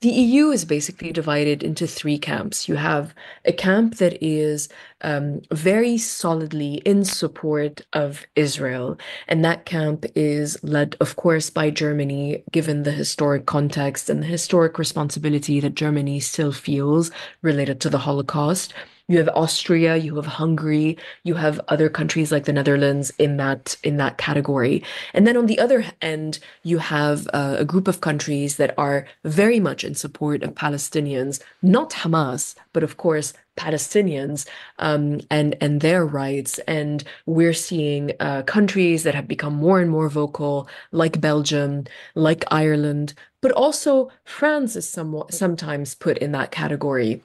the 0.00 0.08
EU 0.08 0.48
is 0.48 0.64
basically 0.64 1.12
divided 1.12 1.62
into 1.62 1.86
three 1.86 2.16
camps. 2.16 2.66
You 2.68 2.76
have 2.76 3.14
a 3.44 3.52
camp 3.52 3.96
that 3.96 4.16
is 4.24 4.70
um, 5.02 5.42
very 5.52 5.98
solidly 5.98 6.76
in 6.86 7.04
support 7.04 7.82
of 7.92 8.24
Israel, 8.34 8.98
and 9.28 9.44
that 9.44 9.66
camp 9.66 10.06
is 10.14 10.56
led, 10.64 10.96
of 11.00 11.16
course, 11.16 11.50
by 11.50 11.68
Germany, 11.68 12.42
given 12.50 12.84
the 12.84 12.92
historic 12.92 13.44
context 13.44 14.08
and 14.08 14.22
the 14.22 14.26
historic 14.26 14.78
responsibility 14.78 15.60
that 15.60 15.74
Germany 15.74 16.18
still 16.18 16.52
feels 16.52 17.10
related 17.42 17.78
to 17.82 17.90
the 17.90 17.98
Holocaust 17.98 18.72
you 19.10 19.18
have 19.18 19.28
Austria, 19.34 19.96
you 19.96 20.14
have 20.14 20.26
Hungary, 20.26 20.96
you 21.24 21.34
have 21.34 21.60
other 21.66 21.88
countries 21.88 22.30
like 22.30 22.44
the 22.44 22.52
Netherlands 22.52 23.10
in 23.18 23.38
that 23.38 23.76
in 23.82 23.96
that 23.96 24.18
category. 24.18 24.84
And 25.12 25.26
then 25.26 25.36
on 25.36 25.46
the 25.46 25.58
other 25.58 25.84
end, 26.00 26.38
you 26.62 26.78
have 26.78 27.26
uh, 27.32 27.56
a 27.58 27.64
group 27.64 27.88
of 27.88 28.00
countries 28.00 28.56
that 28.58 28.72
are 28.78 29.08
very 29.24 29.58
much 29.58 29.82
in 29.82 29.96
support 29.96 30.44
of 30.44 30.54
Palestinians, 30.54 31.42
not 31.60 31.90
Hamas, 31.90 32.54
but 32.72 32.84
of 32.84 32.98
course 32.98 33.32
Palestinians 33.56 34.46
um, 34.78 35.20
and 35.28 35.56
and 35.60 35.80
their 35.80 36.06
rights. 36.06 36.60
And 36.68 37.02
we're 37.26 37.52
seeing 37.68 38.12
uh, 38.20 38.42
countries 38.42 39.02
that 39.02 39.16
have 39.16 39.26
become 39.26 39.54
more 39.54 39.80
and 39.80 39.90
more 39.90 40.08
vocal, 40.08 40.68
like 40.92 41.20
Belgium, 41.20 41.82
like 42.14 42.44
Ireland, 42.52 43.14
but 43.40 43.50
also 43.50 44.12
France 44.24 44.76
is 44.76 44.88
somewhat 44.88 45.34
sometimes 45.34 45.96
put 45.96 46.16
in 46.18 46.30
that 46.30 46.52
category 46.52 47.24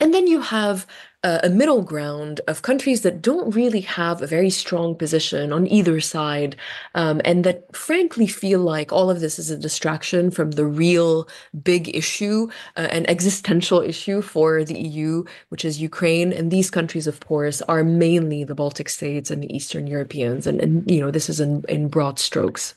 And 0.00 0.14
then 0.14 0.28
you 0.28 0.40
have 0.40 0.86
uh, 1.24 1.40
a 1.42 1.48
middle 1.48 1.82
ground 1.82 2.40
of 2.46 2.62
countries 2.62 3.02
that 3.02 3.20
don't 3.20 3.52
really 3.52 3.80
have 3.80 4.22
a 4.22 4.26
very 4.28 4.50
strong 4.50 4.94
position 4.94 5.52
on 5.52 5.66
either 5.66 6.00
side, 6.00 6.54
um, 6.94 7.20
and 7.24 7.42
that 7.42 7.74
frankly 7.74 8.28
feel 8.28 8.60
like 8.60 8.92
all 8.92 9.10
of 9.10 9.18
this 9.18 9.38
is 9.38 9.50
a 9.50 9.56
distraction 9.56 10.30
from 10.30 10.52
the 10.52 10.64
real 10.64 11.28
big 11.64 11.94
issue, 11.94 12.48
uh, 12.76 12.88
an 12.92 13.04
existential 13.10 13.80
issue 13.80 14.22
for 14.22 14.62
the 14.62 14.78
EU, 14.78 15.24
which 15.48 15.64
is 15.64 15.80
Ukraine. 15.80 16.32
And 16.32 16.52
these 16.52 16.70
countries, 16.70 17.08
of 17.08 17.18
course, 17.20 17.60
are 17.62 17.82
mainly 17.82 18.44
the 18.44 18.54
Baltic 18.54 18.88
states 18.88 19.30
and 19.32 19.42
the 19.42 19.52
Eastern 19.52 19.88
Europeans. 19.88 20.46
And, 20.46 20.60
and 20.60 20.88
you 20.88 21.00
know, 21.00 21.10
this 21.10 21.28
is 21.28 21.40
in, 21.40 21.64
in 21.68 21.88
broad 21.88 22.20
strokes. 22.20 22.74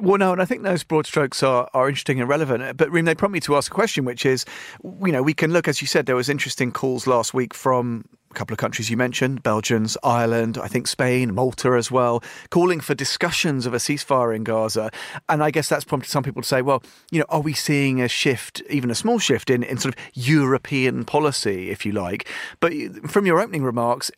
Well, 0.00 0.18
no, 0.18 0.32
and 0.32 0.42
I 0.42 0.44
think 0.44 0.62
those 0.62 0.82
broad 0.82 1.06
strokes 1.06 1.42
are, 1.42 1.68
are 1.74 1.88
interesting 1.88 2.20
and 2.20 2.28
relevant. 2.28 2.62
Uh, 2.62 2.72
but 2.72 2.90
Reem, 2.90 3.04
they 3.04 3.14
prompt 3.14 3.32
me 3.32 3.40
to 3.40 3.56
ask 3.56 3.70
a 3.70 3.74
question, 3.74 4.04
which 4.04 4.26
is, 4.26 4.44
you 4.82 5.12
know, 5.12 5.22
we 5.22 5.34
can 5.34 5.52
look, 5.52 5.68
as 5.68 5.80
you 5.80 5.86
said, 5.86 6.06
there 6.06 6.16
was 6.16 6.28
interesting 6.28 6.72
calls 6.72 7.06
last 7.06 7.34
week 7.34 7.54
from 7.54 8.04
a 8.30 8.34
couple 8.34 8.52
of 8.52 8.58
countries 8.58 8.90
you 8.90 8.96
mentioned, 8.96 9.42
Belgians, 9.42 9.96
Ireland, 10.02 10.58
I 10.58 10.68
think 10.68 10.86
Spain, 10.86 11.34
Malta 11.34 11.72
as 11.72 11.90
well, 11.90 12.22
calling 12.50 12.80
for 12.80 12.94
discussions 12.94 13.66
of 13.66 13.74
a 13.74 13.78
ceasefire 13.78 14.34
in 14.34 14.44
Gaza. 14.44 14.90
And 15.28 15.42
I 15.42 15.50
guess 15.50 15.68
that's 15.68 15.84
prompted 15.84 16.10
some 16.10 16.22
people 16.22 16.42
to 16.42 16.48
say, 16.48 16.62
well, 16.62 16.82
you 17.10 17.18
know, 17.18 17.26
are 17.28 17.40
we 17.40 17.54
seeing 17.54 18.00
a 18.00 18.08
shift, 18.08 18.62
even 18.68 18.90
a 18.90 18.94
small 18.94 19.18
shift 19.18 19.48
in, 19.48 19.62
in 19.62 19.78
sort 19.78 19.94
of 19.96 20.02
European 20.14 21.04
policy, 21.04 21.70
if 21.70 21.86
you 21.86 21.92
like? 21.92 22.28
But 22.60 22.72
uh, 22.72 23.08
from 23.08 23.26
your 23.26 23.40
opening 23.40 23.62
remarks, 23.62 24.10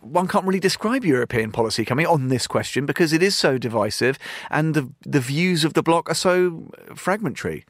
one 0.00 0.28
can't 0.28 0.44
really 0.44 0.60
describe 0.60 1.04
European 1.04 1.52
policy 1.52 1.84
coming 1.84 2.06
on 2.06 2.28
this 2.28 2.46
question 2.46 2.86
because 2.86 3.12
it 3.12 3.22
is 3.22 3.36
so 3.36 3.58
divisive 3.58 4.18
and 4.50 4.74
the 4.74 4.90
the 5.02 5.20
views 5.20 5.64
of 5.64 5.74
the 5.74 5.82
bloc 5.82 6.10
are 6.10 6.14
so 6.14 6.70
fragmentary. 6.94 7.64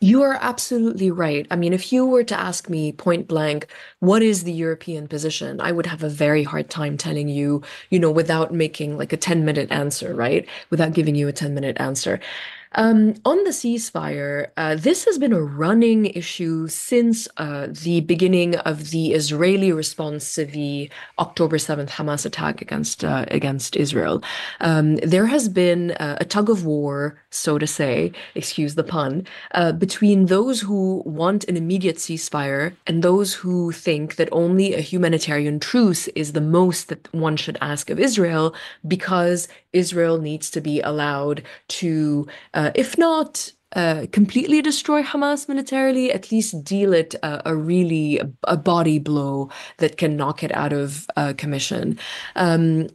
You 0.00 0.22
are 0.22 0.38
absolutely 0.40 1.10
right. 1.10 1.44
I 1.50 1.56
mean, 1.56 1.72
if 1.72 1.92
you 1.92 2.06
were 2.06 2.22
to 2.22 2.38
ask 2.38 2.68
me 2.68 2.92
point 2.92 3.26
blank, 3.26 3.66
what 3.98 4.22
is 4.22 4.44
the 4.44 4.52
European 4.52 5.08
position? 5.08 5.60
I 5.60 5.72
would 5.72 5.86
have 5.86 6.04
a 6.04 6.08
very 6.08 6.44
hard 6.44 6.70
time 6.70 6.96
telling 6.96 7.28
you, 7.28 7.62
you 7.90 7.98
know, 7.98 8.10
without 8.10 8.54
making 8.54 8.96
like 8.96 9.12
a 9.12 9.16
10 9.16 9.44
minute 9.44 9.72
answer, 9.72 10.14
right? 10.14 10.46
Without 10.70 10.92
giving 10.92 11.16
you 11.16 11.26
a 11.26 11.32
10 11.32 11.52
minute 11.52 11.76
answer. 11.80 12.20
Um, 12.72 13.14
on 13.24 13.44
the 13.44 13.50
ceasefire, 13.50 14.48
uh, 14.56 14.76
this 14.76 15.04
has 15.06 15.18
been 15.18 15.32
a 15.32 15.40
running 15.40 16.06
issue 16.06 16.68
since 16.68 17.26
uh, 17.38 17.68
the 17.70 18.00
beginning 18.02 18.56
of 18.56 18.90
the 18.90 19.12
Israeli 19.12 19.72
response 19.72 20.34
to 20.34 20.44
the 20.44 20.90
October 21.18 21.56
7th 21.56 21.90
Hamas 21.90 22.26
attack 22.26 22.60
against 22.60 23.04
uh, 23.04 23.24
against 23.28 23.74
Israel. 23.76 24.22
Um, 24.60 24.96
there 24.96 25.26
has 25.26 25.48
been 25.48 25.94
a 25.98 26.24
tug 26.24 26.50
of 26.50 26.64
war, 26.64 27.20
so 27.30 27.58
to 27.58 27.66
say, 27.66 28.12
excuse 28.34 28.74
the 28.74 28.84
pun, 28.84 29.26
uh, 29.52 29.72
between 29.72 30.26
those 30.26 30.60
who 30.60 31.02
want 31.06 31.44
an 31.44 31.56
immediate 31.56 31.96
ceasefire 31.96 32.74
and 32.86 33.02
those 33.02 33.34
who 33.34 33.72
think 33.72 34.16
that 34.16 34.28
only 34.32 34.74
a 34.74 34.80
humanitarian 34.80 35.58
truce 35.58 36.08
is 36.08 36.32
the 36.32 36.40
most 36.40 36.88
that 36.88 37.12
one 37.14 37.36
should 37.36 37.58
ask 37.60 37.90
of 37.90 37.98
Israel 37.98 38.54
because 38.86 39.48
Israel 39.72 40.18
needs 40.18 40.50
to 40.50 40.60
be 40.60 40.80
allowed 40.80 41.42
to, 41.68 42.26
uh, 42.54 42.67
if 42.74 42.98
not 42.98 43.52
uh, 43.76 44.06
completely 44.12 44.62
destroy 44.62 45.02
Hamas 45.02 45.48
militarily, 45.48 46.12
at 46.12 46.32
least 46.32 46.64
deal 46.64 46.94
it 46.94 47.14
uh, 47.22 47.42
a 47.44 47.54
really 47.54 48.20
a 48.44 48.56
body 48.56 48.98
blow 48.98 49.50
that 49.76 49.98
can 49.98 50.16
knock 50.16 50.42
it 50.42 50.54
out 50.54 50.72
of 50.72 51.06
uh, 51.16 51.34
commission. 51.36 51.98
Um, 52.34 52.88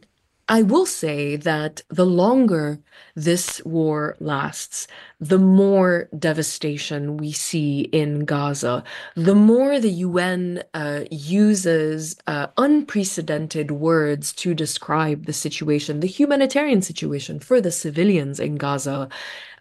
I 0.48 0.62
will 0.62 0.84
say 0.84 1.36
that 1.36 1.80
the 1.88 2.04
longer 2.04 2.78
this 3.14 3.64
war 3.64 4.16
lasts, 4.20 4.86
the 5.24 5.38
more 5.38 6.06
devastation 6.18 7.16
we 7.16 7.32
see 7.32 7.80
in 7.92 8.26
Gaza, 8.26 8.84
the 9.16 9.34
more 9.34 9.80
the 9.80 9.90
UN 9.90 10.62
uh, 10.74 11.04
uses 11.10 12.16
uh, 12.26 12.48
unprecedented 12.58 13.70
words 13.70 14.34
to 14.34 14.52
describe 14.52 15.24
the 15.24 15.32
situation, 15.32 16.00
the 16.00 16.06
humanitarian 16.06 16.82
situation 16.82 17.40
for 17.40 17.58
the 17.62 17.72
civilians 17.72 18.38
in 18.38 18.56
Gaza, 18.56 19.08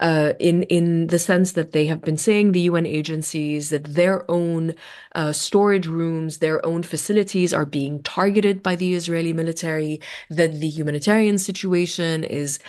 uh, 0.02 0.34
in 0.38 0.64
in 0.64 1.08
the 1.08 1.20
sense 1.20 1.54
that 1.54 1.72
they 1.72 1.86
have 1.86 2.02
been 2.02 2.18
saying 2.18 2.52
the 2.52 2.68
UN 2.72 2.86
agencies 2.86 3.70
that 3.70 3.86
their 3.86 4.30
own 4.30 4.76
uh, 5.16 5.32
storage 5.32 5.88
rooms, 5.88 6.40
their 6.40 6.66
own 6.66 6.84
facilities 6.84 7.54
are 7.54 7.66
being 7.66 8.04
targeted 8.04 8.62
by 8.62 8.76
the 8.76 8.96
Israeli 8.96 9.32
military, 9.32 10.02
that 10.30 10.60
the 10.60 10.68
humanitarian 10.68 11.38
situation 11.38 12.26
is 12.26 12.60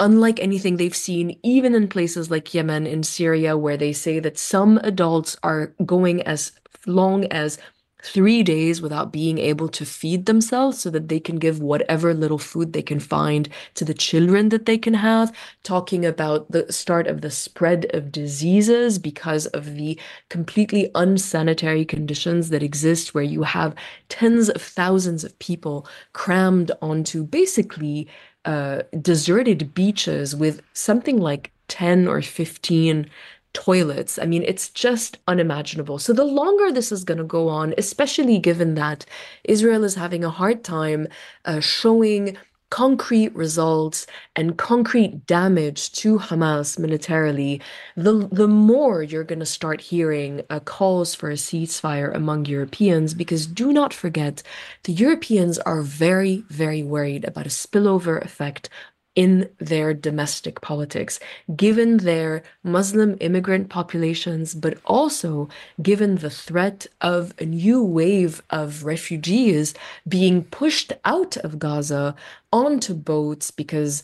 unlike 0.00 0.40
anything 0.40 0.76
they've 0.76 0.94
seen, 0.96 1.38
even 1.42 1.74
in 1.74 1.88
places 1.88 2.30
like 2.30 2.52
Yemen 2.54 2.86
and 2.86 3.06
Syria, 3.06 3.56
where 3.56 3.76
they 3.76 3.92
say 3.92 4.18
that 4.20 4.38
some 4.38 4.78
adults 4.78 5.36
are 5.42 5.74
going 5.84 6.22
as 6.22 6.52
long 6.86 7.24
as 7.26 7.58
three 8.02 8.42
days 8.42 8.82
without 8.82 9.12
being 9.12 9.38
able 9.38 9.66
to 9.66 9.86
feed 9.86 10.26
themselves 10.26 10.78
so 10.78 10.90
that 10.90 11.08
they 11.08 11.18
can 11.18 11.36
give 11.36 11.60
whatever 11.60 12.12
little 12.12 12.38
food 12.38 12.72
they 12.74 12.82
can 12.82 13.00
find 13.00 13.48
to 13.72 13.84
the 13.84 13.94
children 13.94 14.50
that 14.50 14.66
they 14.66 14.76
can 14.76 14.92
have, 14.92 15.34
talking 15.62 16.04
about 16.04 16.50
the 16.52 16.70
start 16.70 17.06
of 17.06 17.22
the 17.22 17.30
spread 17.30 17.86
of 17.94 18.12
diseases 18.12 18.98
because 18.98 19.46
of 19.48 19.74
the 19.76 19.98
completely 20.28 20.90
unsanitary 20.94 21.84
conditions 21.84 22.50
that 22.50 22.62
exist, 22.62 23.14
where 23.14 23.24
you 23.24 23.42
have 23.42 23.74
tens 24.10 24.50
of 24.50 24.60
thousands 24.60 25.24
of 25.24 25.38
people 25.38 25.86
crammed 26.12 26.70
onto 26.82 27.24
basically 27.24 28.06
uh, 28.44 28.82
deserted 29.00 29.74
beaches 29.74 30.36
with 30.36 30.62
something 30.72 31.18
like 31.18 31.50
10 31.68 32.06
or 32.08 32.22
15 32.22 33.08
toilets. 33.54 34.18
I 34.18 34.26
mean, 34.26 34.42
it's 34.42 34.68
just 34.68 35.18
unimaginable. 35.28 35.98
So 35.98 36.12
the 36.12 36.24
longer 36.24 36.72
this 36.72 36.92
is 36.92 37.04
going 37.04 37.18
to 37.18 37.24
go 37.24 37.48
on, 37.48 37.72
especially 37.78 38.38
given 38.38 38.74
that 38.74 39.06
Israel 39.44 39.84
is 39.84 39.94
having 39.94 40.24
a 40.24 40.30
hard 40.30 40.64
time 40.64 41.06
uh, 41.44 41.60
showing 41.60 42.36
concrete 42.74 43.32
results 43.36 44.04
and 44.34 44.58
concrete 44.58 45.28
damage 45.28 45.92
to 45.92 46.18
Hamas 46.18 46.76
militarily, 46.76 47.62
the, 47.96 48.28
the 48.32 48.48
more 48.48 49.00
you're 49.00 49.22
going 49.22 49.38
to 49.38 49.46
start 49.46 49.80
hearing 49.80 50.42
uh, 50.50 50.58
calls 50.58 51.14
for 51.14 51.30
a 51.30 51.34
ceasefire 51.34 52.12
among 52.12 52.46
Europeans. 52.46 53.14
Because 53.14 53.46
do 53.46 53.72
not 53.72 53.94
forget, 53.94 54.42
the 54.82 54.92
Europeans 54.92 55.56
are 55.60 55.82
very, 55.82 56.42
very 56.48 56.82
worried 56.82 57.24
about 57.24 57.46
a 57.46 57.48
spillover 57.48 58.20
effect 58.24 58.68
in 59.14 59.48
their 59.58 59.94
domestic 59.94 60.60
politics, 60.60 61.20
given 61.54 61.98
their 61.98 62.42
Muslim 62.62 63.16
immigrant 63.20 63.68
populations, 63.68 64.54
but 64.54 64.78
also 64.84 65.48
given 65.82 66.16
the 66.16 66.30
threat 66.30 66.86
of 67.00 67.32
a 67.38 67.44
new 67.44 67.82
wave 67.82 68.42
of 68.50 68.84
refugees 68.84 69.74
being 70.08 70.44
pushed 70.44 70.92
out 71.04 71.36
of 71.38 71.58
Gaza 71.58 72.14
onto 72.52 72.94
boats 72.94 73.50
because 73.50 74.02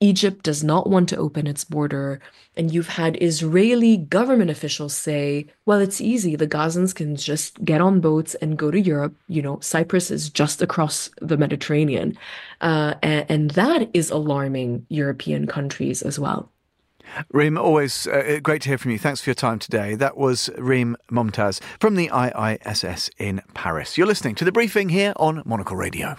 Egypt 0.00 0.42
does 0.42 0.64
not 0.64 0.88
want 0.88 1.08
to 1.10 1.16
open 1.16 1.46
its 1.46 1.62
border. 1.62 2.20
And 2.56 2.72
you've 2.72 2.88
had 2.88 3.22
Israeli 3.22 3.98
government 3.98 4.50
officials 4.50 4.94
say, 4.94 5.46
well, 5.66 5.78
it's 5.78 6.00
easy. 6.00 6.36
The 6.36 6.48
Gazans 6.48 6.94
can 6.94 7.16
just 7.16 7.62
get 7.64 7.82
on 7.82 8.00
boats 8.00 8.34
and 8.36 8.58
go 8.58 8.70
to 8.70 8.80
Europe. 8.80 9.14
You 9.28 9.42
know, 9.42 9.60
Cyprus 9.60 10.10
is 10.10 10.30
just 10.30 10.62
across 10.62 11.10
the 11.20 11.36
Mediterranean. 11.36 12.16
Uh, 12.60 12.94
and, 13.02 13.26
and, 13.28 13.50
that 13.52 13.90
is 13.94 14.10
alarming 14.10 14.86
European 14.88 15.46
countries 15.46 16.02
as 16.02 16.18
well. 16.18 16.50
Reem, 17.32 17.58
always 17.58 18.06
uh, 18.06 18.38
great 18.42 18.62
to 18.62 18.68
hear 18.68 18.78
from 18.78 18.92
you. 18.92 18.98
Thanks 18.98 19.20
for 19.20 19.30
your 19.30 19.34
time 19.34 19.58
today. 19.58 19.94
That 19.94 20.16
was 20.16 20.50
Reem 20.56 20.96
Momtaz 21.10 21.60
from 21.80 21.96
the 21.96 22.08
IISS 22.08 23.10
in 23.18 23.42
Paris. 23.54 23.98
You're 23.98 24.06
listening 24.06 24.34
to 24.36 24.44
the 24.44 24.52
briefing 24.52 24.90
here 24.90 25.12
on 25.16 25.42
Monocle 25.44 25.76
Radio. 25.76 26.16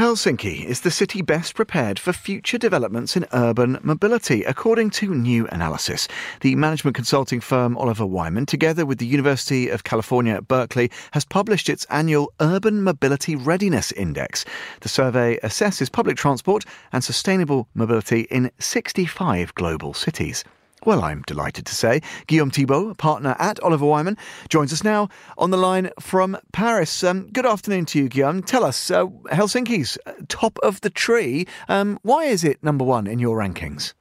Helsinki 0.00 0.64
is 0.64 0.80
the 0.80 0.90
city 0.90 1.20
best 1.20 1.54
prepared 1.54 1.98
for 1.98 2.14
future 2.14 2.56
developments 2.56 3.18
in 3.18 3.26
urban 3.34 3.78
mobility, 3.82 4.42
according 4.44 4.88
to 4.88 5.14
new 5.14 5.46
analysis. 5.48 6.08
The 6.40 6.56
management 6.56 6.94
consulting 6.94 7.38
firm 7.38 7.76
Oliver 7.76 8.06
Wyman, 8.06 8.46
together 8.46 8.86
with 8.86 8.96
the 8.96 9.04
University 9.04 9.68
of 9.68 9.84
California 9.84 10.32
at 10.36 10.48
Berkeley, 10.48 10.90
has 11.10 11.26
published 11.26 11.68
its 11.68 11.84
annual 11.90 12.32
Urban 12.40 12.82
Mobility 12.82 13.36
Readiness 13.36 13.92
Index. 13.92 14.46
The 14.80 14.88
survey 14.88 15.38
assesses 15.42 15.92
public 15.92 16.16
transport 16.16 16.64
and 16.94 17.04
sustainable 17.04 17.68
mobility 17.74 18.20
in 18.30 18.50
65 18.58 19.54
global 19.54 19.92
cities. 19.92 20.44
Well, 20.86 21.04
I'm 21.04 21.20
delighted 21.26 21.66
to 21.66 21.74
say 21.74 22.00
Guillaume 22.26 22.50
Thibault, 22.50 22.94
partner 22.94 23.36
at 23.38 23.60
Oliver 23.60 23.84
Wyman, 23.84 24.16
joins 24.48 24.72
us 24.72 24.82
now 24.82 25.10
on 25.36 25.50
the 25.50 25.58
line 25.58 25.90
from 26.00 26.38
Paris. 26.52 27.04
Um, 27.04 27.28
good 27.32 27.44
afternoon 27.44 27.84
to 27.86 27.98
you, 27.98 28.08
Guillaume. 28.08 28.42
Tell 28.42 28.64
us, 28.64 28.90
uh, 28.90 29.06
Helsinki's 29.30 29.98
uh, 30.06 30.12
top 30.28 30.58
of 30.62 30.80
the 30.80 30.88
tree. 30.88 31.46
Um, 31.68 31.98
why 32.00 32.24
is 32.24 32.44
it 32.44 32.62
number 32.62 32.82
one 32.82 33.06
in 33.06 33.18
your 33.18 33.36
rankings? 33.36 33.92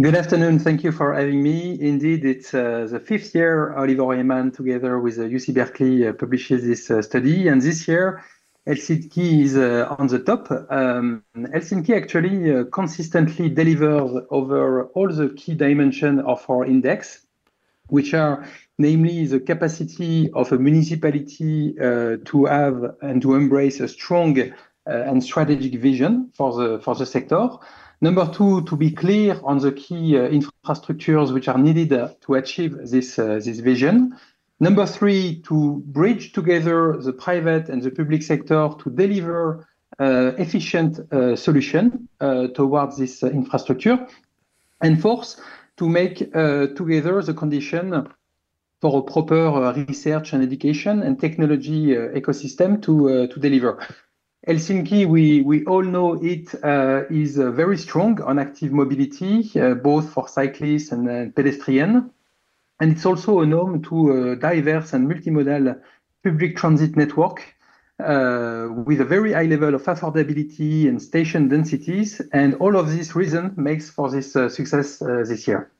Good 0.00 0.14
afternoon. 0.14 0.60
Thank 0.60 0.84
you 0.84 0.92
for 0.92 1.12
having 1.12 1.42
me. 1.42 1.76
Indeed, 1.80 2.24
it's 2.24 2.54
uh, 2.54 2.86
the 2.88 3.00
fifth 3.00 3.34
year 3.34 3.74
Oliver 3.74 4.04
Wyman, 4.04 4.52
together 4.52 5.00
with 5.00 5.18
UC 5.18 5.48
uh, 5.48 5.52
Berkeley, 5.52 6.06
uh, 6.06 6.12
publishes 6.12 6.62
this 6.62 6.88
uh, 6.92 7.02
study. 7.02 7.48
And 7.48 7.60
this 7.60 7.88
year, 7.88 8.22
Helsinki 8.68 9.44
is 9.44 9.56
uh, 9.56 9.96
on 9.98 10.08
the 10.08 10.18
top. 10.18 10.50
Um, 10.70 11.24
Helsinki 11.34 11.96
actually 11.96 12.54
uh, 12.54 12.64
consistently 12.64 13.48
delivers 13.48 14.22
over 14.28 14.84
all 14.88 15.08
the 15.08 15.30
key 15.30 15.54
dimensions 15.54 16.20
of 16.26 16.44
our 16.50 16.66
index, 16.66 17.26
which 17.86 18.12
are 18.12 18.46
namely 18.76 19.24
the 19.24 19.40
capacity 19.40 20.30
of 20.32 20.52
a 20.52 20.58
municipality 20.58 21.74
uh, 21.80 22.18
to 22.26 22.44
have 22.44 22.96
and 23.00 23.22
to 23.22 23.34
embrace 23.34 23.80
a 23.80 23.88
strong 23.88 24.52
and 24.84 25.22
strategic 25.22 25.80
vision 25.80 26.30
for 26.34 26.52
the 26.54 26.78
for 26.80 26.94
the 26.94 27.04
sector. 27.04 27.48
Number 28.00 28.26
two, 28.32 28.62
to 28.62 28.76
be 28.76 28.90
clear 28.90 29.38
on 29.44 29.58
the 29.58 29.72
key 29.72 30.12
infrastructures 30.12 31.32
which 31.34 31.48
are 31.48 31.58
needed 31.58 31.90
to 32.22 32.34
achieve 32.34 32.76
this 32.88 33.16
vision. 33.60 34.16
Number 34.60 34.86
three, 34.86 35.40
to 35.42 35.82
bridge 35.86 36.32
together 36.32 36.96
the 36.96 37.12
private 37.12 37.68
and 37.68 37.80
the 37.80 37.90
public 37.90 38.22
sector 38.24 38.68
to 38.82 38.90
deliver 38.90 39.68
uh, 40.00 40.32
efficient 40.38 41.00
uh, 41.12 41.34
solutions 41.34 41.92
uh, 42.20 42.48
towards 42.48 42.98
this 42.98 43.22
infrastructure. 43.22 44.06
And 44.80 45.00
fourth, 45.00 45.40
to 45.76 45.88
make 45.88 46.18
together 46.18 47.22
the 47.22 47.34
condition 47.34 48.08
for 48.80 48.98
a 48.98 49.02
proper 49.02 49.72
research 49.88 50.32
and 50.32 50.42
education 50.42 51.02
and 51.02 51.20
technology 51.20 51.94
ecosystem 52.20 52.80
to 52.82 53.28
deliver. 53.40 53.84
Helsinki, 54.46 55.06
we 55.06 55.64
all 55.66 55.82
know 55.82 56.14
it 56.22 56.54
is 57.10 57.36
very 57.36 57.78
strong 57.78 58.20
on 58.22 58.38
active 58.38 58.72
mobility, 58.72 59.50
both 59.82 60.10
for 60.10 60.28
cyclists 60.28 60.92
and 60.92 61.34
pedestrians. 61.34 62.04
And 62.80 62.92
it's 62.92 63.06
also 63.06 63.42
a 63.42 63.46
home 63.46 63.82
to 63.82 64.12
uh, 64.12 64.32
a 64.32 64.36
diverse 64.36 64.92
and 64.92 65.10
multimodal 65.10 65.80
public 66.22 66.56
transit 66.56 66.96
network 66.96 67.42
uh, 67.98 68.68
with 68.86 69.00
a 69.00 69.04
very 69.04 69.32
high 69.32 69.46
level 69.46 69.74
of 69.74 69.82
affordability 69.84 70.88
and 70.88 71.02
station 71.02 71.48
densities. 71.48 72.20
And 72.32 72.54
all 72.54 72.76
of 72.76 72.90
these 72.90 73.14
reasons 73.14 73.56
makes 73.56 73.90
for 73.90 74.10
this 74.10 74.36
uh, 74.36 74.48
success 74.48 74.98
this 74.98 75.48
year. 75.48 75.70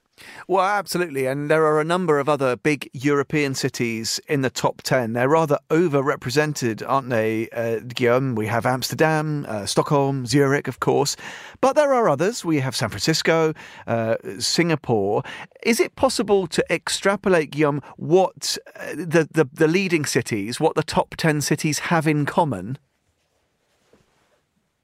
Well, 0.46 0.64
absolutely. 0.64 1.26
And 1.26 1.50
there 1.50 1.64
are 1.64 1.80
a 1.80 1.84
number 1.84 2.18
of 2.18 2.28
other 2.28 2.56
big 2.56 2.88
European 2.92 3.54
cities 3.54 4.20
in 4.28 4.42
the 4.42 4.50
top 4.50 4.82
10. 4.82 5.12
They're 5.12 5.28
rather 5.28 5.58
overrepresented, 5.70 6.82
aren't 6.86 7.10
they, 7.10 7.48
uh, 7.50 7.80
Guillaume? 7.80 8.34
We 8.34 8.46
have 8.46 8.66
Amsterdam, 8.66 9.46
uh, 9.48 9.66
Stockholm, 9.66 10.26
Zurich, 10.26 10.68
of 10.68 10.80
course. 10.80 11.16
But 11.60 11.74
there 11.74 11.92
are 11.92 12.08
others. 12.08 12.44
We 12.44 12.60
have 12.60 12.74
San 12.74 12.88
Francisco, 12.88 13.54
uh, 13.86 14.16
Singapore. 14.38 15.22
Is 15.62 15.80
it 15.80 15.96
possible 15.96 16.46
to 16.48 16.64
extrapolate, 16.70 17.50
Guillaume, 17.50 17.82
what 17.96 18.56
uh, 18.76 18.94
the, 18.94 19.28
the, 19.30 19.48
the 19.52 19.68
leading 19.68 20.04
cities, 20.04 20.60
what 20.60 20.74
the 20.74 20.82
top 20.82 21.14
10 21.16 21.40
cities 21.40 21.78
have 21.78 22.06
in 22.06 22.26
common? 22.26 22.78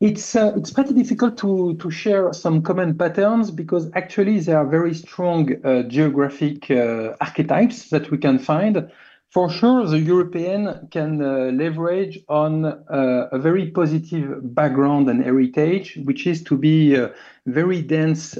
It's 0.04 0.36
uh, 0.36 0.52
it's 0.54 0.70
pretty 0.70 0.92
difficult 0.92 1.38
to 1.38 1.76
to 1.76 1.90
share 1.90 2.30
some 2.34 2.60
common 2.60 2.98
patterns 2.98 3.50
because 3.50 3.90
actually 3.94 4.38
there 4.40 4.58
are 4.58 4.66
very 4.66 4.92
strong 4.92 5.42
uh, 5.64 5.82
geographic 5.84 6.70
uh, 6.70 7.16
archetypes 7.22 7.88
that 7.88 8.10
we 8.10 8.18
can 8.18 8.38
find. 8.38 8.90
For 9.30 9.48
sure, 9.48 9.86
the 9.86 9.98
European 9.98 10.88
can 10.90 11.22
uh, 11.22 11.52
leverage 11.62 12.18
on 12.28 12.66
uh, 12.66 13.28
a 13.32 13.38
very 13.38 13.70
positive 13.70 14.54
background 14.54 15.08
and 15.08 15.24
heritage, 15.24 15.98
which 16.04 16.26
is 16.26 16.42
to 16.44 16.58
be 16.58 16.98
uh, 16.98 17.08
very 17.46 17.80
dense 17.80 18.36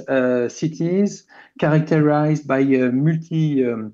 cities 0.53 1.25
characterized 1.59 2.45
by 2.47 2.61
multi 2.91 3.65
um, 3.65 3.93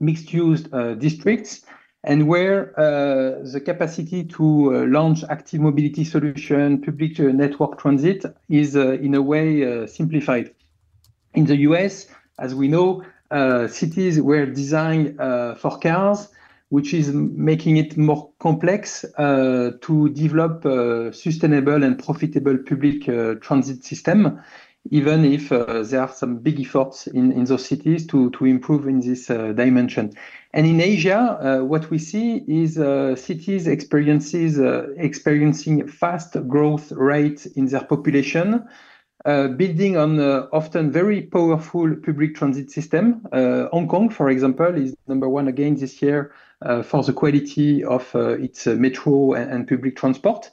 mixed-use 0.00 0.62
districts 0.98 1.60
and 2.04 2.26
where 2.26 2.78
uh, 2.78 3.42
the 3.44 3.60
capacity 3.64 4.24
to 4.24 4.74
uh, 4.74 4.84
launch 4.86 5.22
active 5.30 5.60
mobility 5.60 6.04
solution, 6.04 6.80
public 6.80 7.18
uh, 7.20 7.24
network 7.24 7.78
transit 7.78 8.24
is 8.48 8.76
uh, 8.76 8.92
in 8.94 9.14
a 9.14 9.22
way 9.22 9.64
uh, 9.64 9.86
simplified. 9.86 10.52
In 11.34 11.46
the 11.46 11.56
US, 11.58 12.06
as 12.38 12.54
we 12.54 12.66
know, 12.68 13.04
uh, 13.30 13.68
cities 13.68 14.20
were 14.20 14.46
designed 14.46 15.16
for 15.58 15.78
cars, 15.78 16.28
which 16.68 16.92
is 16.92 17.12
making 17.12 17.76
it 17.76 17.96
more 17.96 18.30
complex 18.38 19.04
to 19.16 20.08
develop 20.12 20.64
a 20.64 21.12
sustainable 21.14 21.82
and 21.82 22.02
profitable 22.02 22.58
public 22.58 23.04
transit 23.40 23.84
system 23.84 24.42
even 24.90 25.24
if 25.24 25.52
uh, 25.52 25.82
there 25.82 26.00
are 26.00 26.12
some 26.12 26.38
big 26.38 26.60
efforts 26.60 27.06
in, 27.06 27.44
those 27.44 27.64
cities 27.64 28.06
to, 28.08 28.30
improve 28.40 28.88
in 28.88 29.00
this 29.00 29.30
uh, 29.30 29.52
dimension. 29.52 30.12
And 30.52 30.66
in 30.66 30.80
Asia, 30.80 31.18
uh, 31.18 31.64
what 31.64 31.88
we 31.90 31.98
see 31.98 32.42
is 32.48 32.78
uh, 32.78 33.14
cities 33.16 33.68
uh, 33.68 33.70
experiencing 34.96 35.86
fast 35.86 36.36
growth 36.48 36.90
rate 36.92 37.46
in 37.54 37.66
their 37.66 37.84
population, 37.84 38.68
uh, 39.24 39.48
building 39.48 39.96
on 39.96 40.18
often 40.52 40.90
very 40.90 41.22
powerful 41.22 41.94
public 42.04 42.34
transit 42.34 42.72
system. 42.72 43.24
Hong 43.32 43.86
Kong, 43.86 44.10
for 44.10 44.30
example, 44.30 44.74
is 44.74 44.96
number 45.06 45.28
one 45.28 45.46
again 45.46 45.76
this 45.76 46.02
year 46.02 46.32
for 46.84 47.04
the 47.04 47.12
quality 47.12 47.84
of 47.84 48.10
its 48.14 48.66
metro 48.66 49.34
and 49.34 49.68
public 49.68 49.94
transport. 49.94 50.50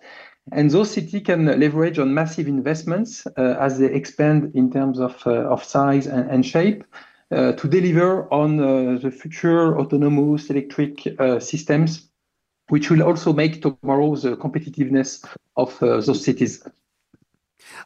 And 0.51 0.71
those 0.71 0.91
cities 0.91 1.21
can 1.25 1.45
leverage 1.45 1.99
on 1.99 2.13
massive 2.13 2.47
investments 2.47 3.25
uh, 3.37 3.55
as 3.59 3.79
they 3.79 3.93
expand 3.93 4.51
in 4.55 4.71
terms 4.71 4.99
of, 4.99 5.21
uh, 5.25 5.31
of 5.31 5.63
size 5.63 6.07
and, 6.07 6.29
and 6.29 6.45
shape 6.45 6.83
uh, 7.31 7.51
to 7.53 7.67
deliver 7.67 8.31
on 8.33 8.57
the 8.57 9.11
future 9.11 9.77
autonomous 9.79 10.49
electric 10.49 11.01
systems, 11.39 12.09
which 12.69 12.89
will 12.89 13.03
also 13.03 13.33
make 13.33 13.61
tomorrow 13.61 14.15
the 14.15 14.35
competitiveness 14.37 15.25
of 15.55 15.77
those 15.79 16.23
cities. 16.23 16.63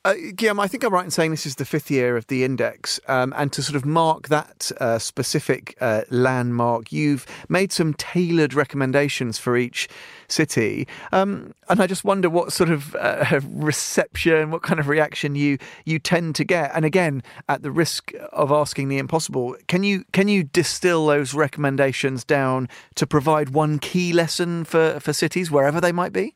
Uh, 0.06 0.16
Guillaume, 0.36 0.60
I 0.60 0.68
think 0.68 0.84
I'm 0.84 0.94
right 0.94 1.06
in 1.06 1.12
saying 1.12 1.32
this 1.32 1.46
is 1.46 1.56
the 1.56 1.66
fifth 1.66 1.90
year 1.90 2.18
of 2.18 2.28
the 2.28 2.44
index, 2.44 3.00
um, 3.08 3.34
and 3.38 3.52
to 3.54 3.62
sort 3.62 3.76
of 3.76 3.86
mark 3.86 4.28
that 4.30 4.72
uh, 4.80 5.00
specific 5.00 5.76
uh, 5.82 6.02
landmark, 6.10 6.92
you've 6.92 7.26
made 7.50 7.72
some 7.72 7.94
tailored 7.94 8.54
recommendations 8.54 9.38
for 9.38 9.58
each 9.58 9.88
city, 10.28 10.88
um, 11.12 11.54
and 11.70 11.82
I 11.82 11.88
just 11.88 12.04
wonder 12.04 12.30
what 12.30 12.52
sort 12.52 12.70
of 12.70 12.96
uh, 12.96 13.40
reception, 13.48 14.52
what 14.52 14.62
kind 14.62 14.80
of 14.80 14.88
reaction 14.88 15.36
you 15.36 15.58
you 15.86 16.00
tend 16.00 16.36
to 16.36 16.44
get. 16.44 16.72
And 16.74 16.86
again, 16.86 17.24
at 17.50 17.62
the 17.62 17.72
risk 17.72 18.12
of 18.32 18.52
asking 18.52 18.90
the 18.90 18.98
impossible, 18.98 19.56
can 19.68 19.84
you 19.84 20.06
can 20.12 20.28
you 20.28 20.44
distill 20.44 21.08
those 21.08 21.34
recommendations 21.34 22.24
down 22.24 22.70
to 22.96 23.08
provide 23.08 23.50
one 23.50 23.80
key 23.80 24.14
lesson 24.14 24.64
for 24.64 25.00
for 25.00 25.14
cities 25.14 25.52
wherever 25.52 25.80
they 25.80 25.92
might 25.92 26.14
be? 26.14 26.36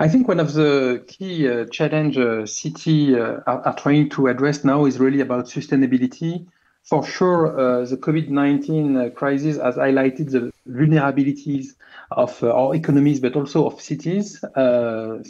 I 0.00 0.08
think 0.08 0.28
one 0.28 0.40
of 0.40 0.54
the 0.54 1.04
key 1.06 1.46
uh, 1.46 1.66
challenge 1.66 2.16
uh, 2.16 2.46
city 2.46 3.14
uh, 3.14 3.40
are, 3.46 3.60
are, 3.66 3.76
trying 3.76 4.08
to 4.10 4.28
address 4.28 4.64
now 4.64 4.86
is 4.86 4.98
really 4.98 5.20
about 5.20 5.44
sustainability. 5.44 6.46
For 6.84 7.04
sure, 7.04 7.48
uh, 7.48 7.84
the 7.84 7.98
COVID-19 7.98 8.96
uh, 8.96 9.10
crisis 9.10 9.58
has 9.58 9.76
highlighted 9.76 10.30
the 10.30 10.50
vulnerabilities 10.66 11.74
of 12.12 12.42
uh, 12.42 12.50
our 12.50 12.74
economies, 12.74 13.20
but 13.20 13.36
also 13.36 13.66
of 13.66 13.78
cities 13.78 14.42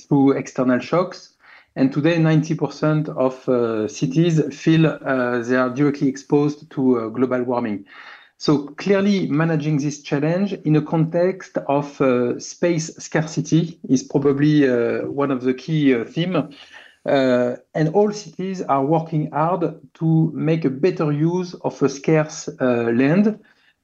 through 0.06 0.38
external 0.38 0.78
shocks. 0.78 1.30
And 1.74 1.92
today, 1.92 2.18
90% 2.18 3.08
of 3.08 3.90
cities 3.90 4.40
feel 4.56 4.82
they 4.82 5.56
are 5.56 5.70
directly 5.70 6.06
exposed 6.06 6.70
to 6.70 7.10
global 7.10 7.42
warming. 7.42 7.86
So 8.40 8.68
clearly 8.68 9.28
managing 9.28 9.76
this 9.76 10.00
challenge 10.00 10.54
in 10.64 10.74
a 10.74 10.80
context 10.80 11.58
of 11.68 12.00
uh, 12.00 12.40
space 12.40 12.86
scarcity 12.96 13.78
is 13.86 14.02
probably 14.02 14.66
uh, 14.66 15.02
one 15.02 15.30
of 15.30 15.42
the 15.42 15.52
key 15.52 15.94
uh, 15.94 16.06
themes. 16.06 16.54
Uh, 17.04 17.56
and 17.74 17.90
all 17.90 18.10
cities 18.12 18.62
are 18.62 18.82
working 18.82 19.30
hard 19.30 19.78
to 19.92 20.32
make 20.32 20.64
a 20.64 20.70
better 20.70 21.12
use 21.12 21.52
of 21.52 21.82
a 21.82 21.88
scarce 21.90 22.48
uh, 22.62 22.90
land, 22.94 23.38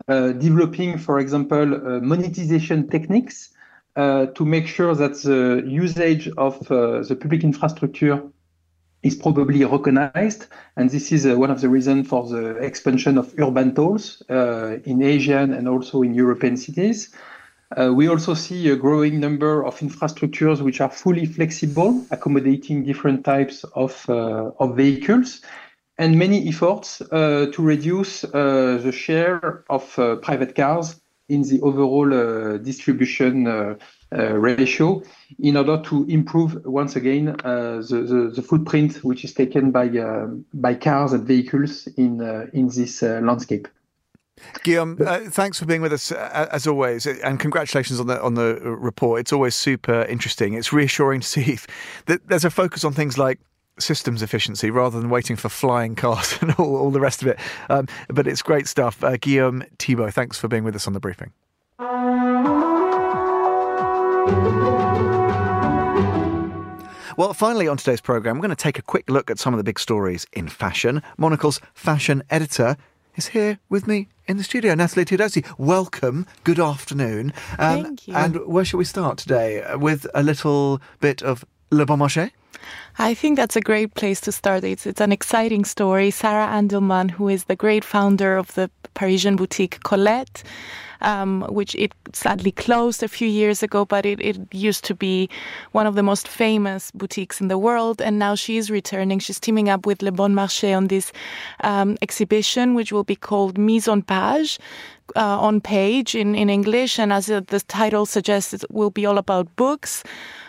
uh, 0.08 0.32
developing, 0.32 0.96
for 0.96 1.18
example, 1.18 1.66
monetization 2.00 2.88
techniques 2.88 3.50
to 3.94 4.44
make 4.46 4.66
sure 4.66 4.94
that 4.94 5.20
the 5.22 5.64
usage 5.66 6.30
of 6.38 6.58
the 6.60 7.18
public 7.20 7.44
infrastructure 7.44 8.22
is 9.06 9.14
probably 9.14 9.64
recognized. 9.64 10.46
And 10.76 10.90
this 10.90 11.12
is 11.12 11.26
uh, 11.26 11.36
one 11.36 11.50
of 11.50 11.60
the 11.60 11.68
reasons 11.68 12.08
for 12.08 12.28
the 12.28 12.56
expansion 12.56 13.18
of 13.18 13.34
urban 13.38 13.74
tolls 13.74 14.22
uh, 14.28 14.78
in 14.84 15.02
Asian 15.02 15.52
and 15.52 15.68
also 15.68 16.02
in 16.02 16.14
European 16.14 16.56
cities. 16.56 17.14
Uh, 17.76 17.92
we 17.92 18.08
also 18.08 18.34
see 18.34 18.68
a 18.68 18.76
growing 18.76 19.18
number 19.18 19.64
of 19.64 19.78
infrastructures 19.80 20.60
which 20.60 20.80
are 20.80 20.90
fully 20.90 21.26
flexible, 21.26 22.04
accommodating 22.10 22.84
different 22.84 23.24
types 23.24 23.64
of, 23.74 24.04
uh, 24.08 24.50
of 24.60 24.76
vehicles, 24.76 25.40
and 25.98 26.16
many 26.16 26.48
efforts 26.48 27.00
uh, 27.00 27.46
to 27.52 27.62
reduce 27.62 28.22
uh, 28.22 28.78
the 28.82 28.92
share 28.92 29.64
of 29.68 29.82
private 30.22 30.54
cars 30.54 31.00
in 31.28 31.42
the 31.42 31.60
overall 31.62 32.58
distribution 32.58 33.76
ratio 34.12 35.02
in 35.38 35.56
order 35.56 35.80
to 35.82 36.06
improve 36.08 36.64
once 36.64 36.96
again 36.96 37.28
uh, 37.44 37.82
the, 37.88 38.44
footprint 38.46 39.02
which 39.04 39.24
is 39.24 39.34
taken 39.34 39.70
by 39.70 39.88
uh, 39.88 40.74
cars 40.80 41.12
and 41.12 41.26
vehicles 41.26 41.86
in 41.96 42.18
this 42.52 43.02
landscape. 43.02 43.68
Guillaume, 44.62 44.98
uh, 45.04 45.20
thanks 45.30 45.58
for 45.58 45.64
being 45.64 45.80
with 45.80 45.92
us 45.92 46.12
uh, 46.12 46.48
as 46.52 46.66
always, 46.66 47.06
and 47.06 47.40
congratulations 47.40 47.98
on 47.98 48.06
the 48.06 48.20
on 48.20 48.34
the 48.34 48.60
report. 48.62 49.20
It's 49.20 49.32
always 49.32 49.54
super 49.54 50.02
interesting. 50.02 50.54
It's 50.54 50.72
reassuring 50.72 51.20
to 51.22 51.26
see 51.28 51.58
that 52.06 52.28
there's 52.28 52.44
a 52.44 52.50
focus 52.50 52.84
on 52.84 52.92
things 52.92 53.16
like 53.16 53.40
systems 53.78 54.22
efficiency 54.22 54.70
rather 54.70 54.98
than 55.00 55.10
waiting 55.10 55.36
for 55.36 55.48
flying 55.48 55.94
cars 55.94 56.38
and 56.42 56.52
all, 56.54 56.76
all 56.76 56.90
the 56.90 57.00
rest 57.00 57.22
of 57.22 57.28
it. 57.28 57.38
Um, 57.68 57.88
but 58.08 58.26
it's 58.26 58.42
great 58.42 58.66
stuff. 58.66 59.02
Uh, 59.02 59.16
Guillaume 59.16 59.64
Thibault, 59.78 60.10
thanks 60.10 60.38
for 60.38 60.48
being 60.48 60.64
with 60.64 60.74
us 60.74 60.86
on 60.86 60.92
the 60.92 61.00
briefing. 61.00 61.32
Well, 67.16 67.32
finally, 67.32 67.66
on 67.66 67.78
today's 67.78 68.02
programme, 68.02 68.36
we're 68.36 68.42
going 68.42 68.50
to 68.50 68.62
take 68.62 68.78
a 68.78 68.82
quick 68.82 69.08
look 69.08 69.30
at 69.30 69.38
some 69.38 69.54
of 69.54 69.58
the 69.58 69.64
big 69.64 69.78
stories 69.80 70.26
in 70.34 70.48
fashion. 70.48 71.02
Monocle's 71.16 71.62
fashion 71.72 72.22
editor 72.28 72.76
is 73.14 73.28
here 73.28 73.58
with 73.70 73.86
me 73.86 74.08
in 74.26 74.36
the 74.36 74.44
studio. 74.44 74.74
Natalie 74.74 75.06
Theodosi, 75.06 75.42
welcome. 75.56 76.26
Good 76.44 76.60
afternoon. 76.60 77.32
Um, 77.58 77.82
Thank 77.84 78.08
you. 78.08 78.14
And 78.14 78.46
where 78.46 78.66
shall 78.66 78.76
we 78.76 78.84
start 78.84 79.16
today? 79.16 79.64
With 79.76 80.06
a 80.14 80.22
little 80.22 80.80
bit 81.00 81.22
of 81.22 81.42
Le 81.70 81.86
Bon 81.86 81.98
Marché? 81.98 82.32
I 82.98 83.14
think 83.14 83.36
that's 83.36 83.56
a 83.56 83.60
great 83.60 83.94
place 83.94 84.20
to 84.22 84.32
start. 84.32 84.64
It's, 84.64 84.86
it's 84.86 85.00
an 85.00 85.12
exciting 85.12 85.64
story. 85.64 86.10
Sarah 86.10 86.46
Andelman, 86.46 87.10
who 87.10 87.28
is 87.28 87.44
the 87.44 87.56
great 87.56 87.84
founder 87.84 88.36
of 88.36 88.54
the 88.54 88.70
Parisian 88.94 89.36
boutique 89.36 89.82
Colette, 89.84 90.42
um, 91.02 91.42
which 91.48 91.74
it 91.74 91.92
sadly 92.12 92.52
closed 92.52 93.02
a 93.02 93.08
few 93.08 93.28
years 93.28 93.62
ago, 93.62 93.84
but 93.84 94.06
it, 94.06 94.20
it 94.20 94.38
used 94.52 94.84
to 94.84 94.94
be 94.94 95.28
one 95.72 95.86
of 95.86 95.94
the 95.94 96.02
most 96.02 96.26
famous 96.26 96.90
boutiques 96.92 97.40
in 97.40 97.48
the 97.48 97.58
world. 97.58 98.00
And 98.00 98.18
now 98.18 98.34
she 98.34 98.56
is 98.56 98.70
returning. 98.70 99.18
She's 99.18 99.38
teaming 99.38 99.68
up 99.68 99.84
with 99.84 100.02
Le 100.02 100.12
Bon 100.12 100.32
Marché 100.32 100.74
on 100.74 100.86
this 100.86 101.12
um, 101.64 101.98
exhibition, 102.00 102.74
which 102.74 102.92
will 102.92 103.04
be 103.04 103.16
called 103.16 103.58
Mise 103.58 103.88
en 103.88 104.02
Page. 104.02 104.58
Uh, 105.14 105.38
on 105.38 105.60
page 105.60 106.16
in, 106.16 106.34
in 106.34 106.50
English, 106.50 106.98
and 106.98 107.12
as 107.12 107.26
the 107.26 107.62
title 107.68 108.04
suggests, 108.04 108.52
it 108.52 108.64
will 108.72 108.90
be 108.90 109.06
all 109.06 109.18
about 109.18 109.46
books. 109.54 110.02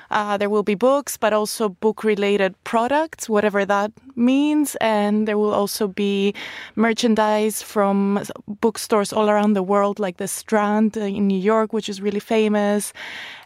Uh, 0.09 0.37
there 0.37 0.49
will 0.49 0.63
be 0.63 0.75
books, 0.75 1.17
but 1.17 1.33
also 1.33 1.69
book 1.69 2.03
related 2.03 2.55
products, 2.63 3.29
whatever 3.29 3.65
that 3.65 3.91
means. 4.15 4.75
And 4.81 5.27
there 5.27 5.37
will 5.37 5.53
also 5.53 5.87
be 5.87 6.33
merchandise 6.75 7.61
from 7.61 8.23
bookstores 8.47 9.11
all 9.11 9.29
around 9.29 9.53
the 9.53 9.63
world, 9.63 9.99
like 9.99 10.17
the 10.17 10.27
Strand 10.27 10.97
in 10.97 11.27
New 11.27 11.39
York, 11.39 11.73
which 11.73 11.89
is 11.89 12.01
really 12.01 12.19
famous, 12.19 12.93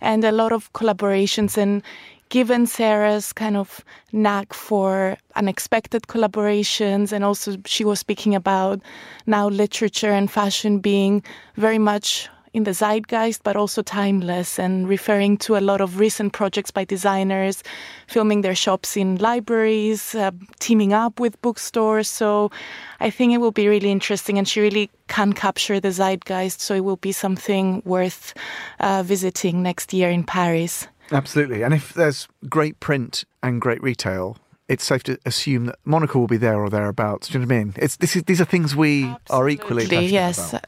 and 0.02 0.24
a 0.24 0.32
lot 0.32 0.52
of 0.52 0.71
collaborations. 0.74 1.58
And 1.58 1.82
given 2.30 2.65
Sarah's 2.65 3.34
kind 3.34 3.58
of 3.58 3.84
knack 4.13 4.54
for 4.54 5.17
unexpected 5.36 6.04
collaborations, 6.04 7.12
and 7.12 7.24
also 7.24 7.58
she 7.65 7.84
was 7.84 8.00
speaking 8.00 8.34
about 8.36 8.80
now 9.26 9.50
literature 9.50 10.12
and 10.12 10.32
fashion 10.32 10.80
being 10.80 11.24
very 11.58 11.78
much 11.78 12.30
in 12.54 12.64
the 12.64 12.72
zeitgeist, 12.72 13.44
but 13.44 13.56
also 13.56 13.82
timeless 13.82 14.60
and 14.60 14.88
referring 14.88 15.38
to 15.38 15.56
a 15.56 15.62
lot 15.62 15.82
of 15.82 16.00
recent 16.00 16.34
projects 16.34 16.72
by 16.72 16.84
designers, 16.84 17.64
filming 18.08 18.42
their 18.42 18.56
shops 18.56 18.98
in 18.98 19.18
libraries, 19.18 20.16
uh, 20.16 20.32
teaming 20.60 20.94
up 20.94 21.20
with 21.20 21.42
bookstores. 21.42 22.10
So 22.10 22.52
I 23.00 23.10
think 23.10 23.34
it 23.34 23.38
will 23.38 23.52
be 23.52 23.68
really 23.68 23.92
interesting 23.92 24.38
and 24.38 24.48
she 24.48 24.60
really 24.60 24.90
can 25.08 25.34
capture 25.34 25.80
the 25.80 25.92
zeitgeist. 25.92 26.60
So 26.60 26.76
it 26.76 26.84
will 26.84 26.98
be 26.98 27.12
something 27.12 27.82
worth 27.86 28.34
uh, 28.80 29.04
visiting 29.04 29.64
next 29.64 29.94
year 29.94 30.10
in 30.10 30.24
Paris. 30.24 30.88
Absolutely. 31.12 31.64
And 31.64 31.74
if 31.74 31.94
there's 31.94 32.28
great 32.50 32.80
print 32.80 33.24
and 33.44 33.62
great 33.62 33.82
retail, 33.82 34.38
it's 34.68 34.86
safe 34.86 35.04
to 35.04 35.18
assume 35.26 35.66
that 35.66 35.76
Monocle 35.84 36.22
will 36.22 36.28
be 36.28 36.38
there 36.38 36.62
or 36.62 36.70
thereabouts. 36.70 37.28
Do 37.28 37.34
you 37.34 37.46
know 37.46 37.48
what 37.48 37.56
I 37.56 37.64
mean? 37.64 37.74
It's 37.76 37.98
this 37.98 38.16
is 38.16 38.24
these 38.24 38.40
are 38.40 38.46
things 38.46 38.74
we 38.74 39.04
Absolutely. 39.04 39.36
are 39.36 39.50
equally 39.50 39.84
passionate 39.84 40.12
yes. 40.12 40.54
about. 40.54 40.66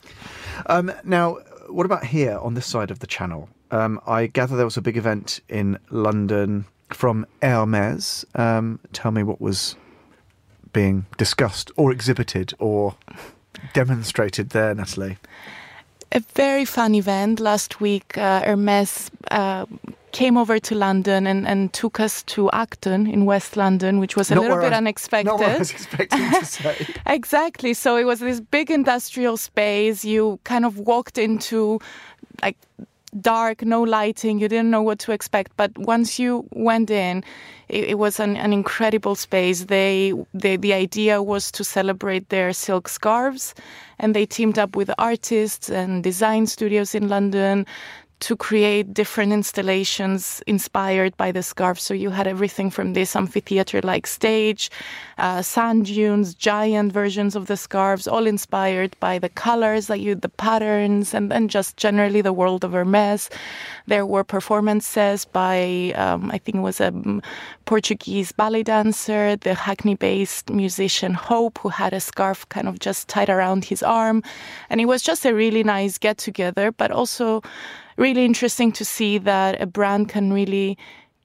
Um, 0.65 0.91
now, 1.03 1.37
what 1.67 1.85
about 1.85 2.05
here 2.05 2.37
on 2.37 2.53
this 2.53 2.65
side 2.65 2.91
of 2.91 2.99
the 2.99 3.07
channel? 3.07 3.49
Um, 3.71 3.99
I 4.05 4.27
gather 4.27 4.55
there 4.55 4.65
was 4.65 4.77
a 4.77 4.81
big 4.81 4.97
event 4.97 5.39
in 5.49 5.79
London 5.89 6.65
from 6.89 7.25
Hermes. 7.41 8.25
Um, 8.35 8.79
tell 8.91 9.11
me 9.11 9.23
what 9.23 9.41
was 9.41 9.75
being 10.71 11.05
discussed 11.17 11.71
or 11.75 11.91
exhibited 11.91 12.53
or 12.59 12.95
demonstrated 13.73 14.49
there, 14.49 14.73
Natalie. 14.73 15.17
A 16.13 16.19
very 16.35 16.65
fun 16.65 16.95
event 16.95 17.39
last 17.39 17.81
week. 17.81 18.17
Uh, 18.17 18.41
Hermes 18.41 19.09
uh, 19.31 19.65
came 20.11 20.37
over 20.37 20.59
to 20.59 20.75
London 20.75 21.25
and, 21.25 21.47
and 21.47 21.73
took 21.73 21.99
us 21.99 22.21
to 22.23 22.51
Acton 22.51 23.07
in 23.07 23.25
West 23.25 23.57
London, 23.57 23.99
which 23.99 24.15
was 24.15 24.29
a 24.29 24.35
not 24.35 24.43
little 24.43 24.61
bit 24.61 24.73
I, 24.73 24.77
unexpected. 24.77 25.25
Not 25.25 25.39
what 25.39 25.49
I 25.49 25.57
was 25.57 25.71
expecting 25.71 26.29
to 26.29 26.45
say. 26.45 26.87
exactly. 27.07 27.73
So 27.73 27.97
it 27.97 28.03
was 28.03 28.19
this 28.19 28.39
big 28.39 28.69
industrial 28.69 29.37
space. 29.37 30.05
You 30.05 30.39
kind 30.43 30.65
of 30.65 30.77
walked 30.77 31.17
into 31.17 31.79
like 32.41 32.57
dark, 33.21 33.63
no 33.63 33.81
lighting. 33.81 34.39
You 34.39 34.47
didn't 34.47 34.71
know 34.71 34.81
what 34.81 34.99
to 34.99 35.11
expect. 35.11 35.51
But 35.57 35.77
once 35.77 36.19
you 36.19 36.45
went 36.51 36.89
in, 36.89 37.23
it, 37.69 37.85
it 37.85 37.97
was 37.99 38.19
an, 38.19 38.35
an, 38.37 38.53
incredible 38.53 39.15
space. 39.15 39.65
They, 39.65 40.13
they, 40.33 40.57
the 40.57 40.73
idea 40.73 41.21
was 41.21 41.51
to 41.53 41.63
celebrate 41.63 42.29
their 42.29 42.53
silk 42.53 42.87
scarves, 42.87 43.55
and 43.99 44.15
they 44.15 44.25
teamed 44.25 44.59
up 44.59 44.75
with 44.75 44.91
artists 44.97 45.69
and 45.69 46.03
design 46.03 46.47
studios 46.47 46.95
in 46.95 47.07
London 47.07 47.65
to 48.23 48.37
create 48.37 48.93
different 48.93 49.33
installations 49.33 50.41
inspired 50.47 51.15
by 51.17 51.29
the 51.29 51.43
scarf. 51.43 51.77
So 51.77 51.93
you 51.93 52.09
had 52.09 52.25
everything 52.25 52.69
from 52.69 52.93
this 52.93 53.17
amphitheater 53.17 53.81
like 53.81 54.07
stage, 54.07 54.71
uh, 55.17 55.41
sand 55.41 55.87
dunes, 55.87 56.33
giant 56.33 56.93
versions 56.93 57.35
of 57.35 57.47
the 57.47 57.57
scarves, 57.57 58.07
all 58.07 58.25
inspired 58.25 58.95
by 59.01 59.19
the 59.19 59.27
colors 59.27 59.87
that 59.87 59.99
you, 59.99 60.15
the 60.15 60.29
patterns, 60.29 61.13
and 61.13 61.29
then 61.29 61.49
just 61.49 61.75
generally 61.75 62.21
the 62.21 62.31
world 62.31 62.63
of 62.63 62.71
Hermes. 62.71 63.29
There 63.87 64.05
were 64.05 64.23
performances 64.23 65.25
by, 65.25 65.91
um, 65.97 66.31
I 66.31 66.37
think 66.37 66.55
it 66.55 66.61
was 66.61 66.79
a 66.79 66.93
Portuguese 67.65 68.31
ballet 68.31 68.63
dancer, 68.63 69.35
the 69.35 69.53
Hackney 69.53 69.95
based 69.95 70.49
musician 70.49 71.13
Hope, 71.13 71.59
who 71.59 71.67
had 71.67 71.91
a 71.91 71.99
scarf 71.99 72.47
kind 72.47 72.69
of 72.69 72.79
just 72.79 73.09
tied 73.09 73.29
around 73.29 73.65
his 73.65 73.83
arm. 73.83 74.23
And 74.69 74.79
it 74.79 74.85
was 74.85 75.03
just 75.03 75.25
a 75.25 75.33
really 75.33 75.63
nice 75.63 75.97
get 75.97 76.17
together, 76.17 76.71
but 76.71 76.89
also 76.89 77.41
really 77.97 78.25
interesting 78.25 78.71
to 78.73 78.85
see 78.85 79.17
that 79.19 79.61
a 79.61 79.65
brand 79.65 80.09
can 80.09 80.33
really 80.33 80.77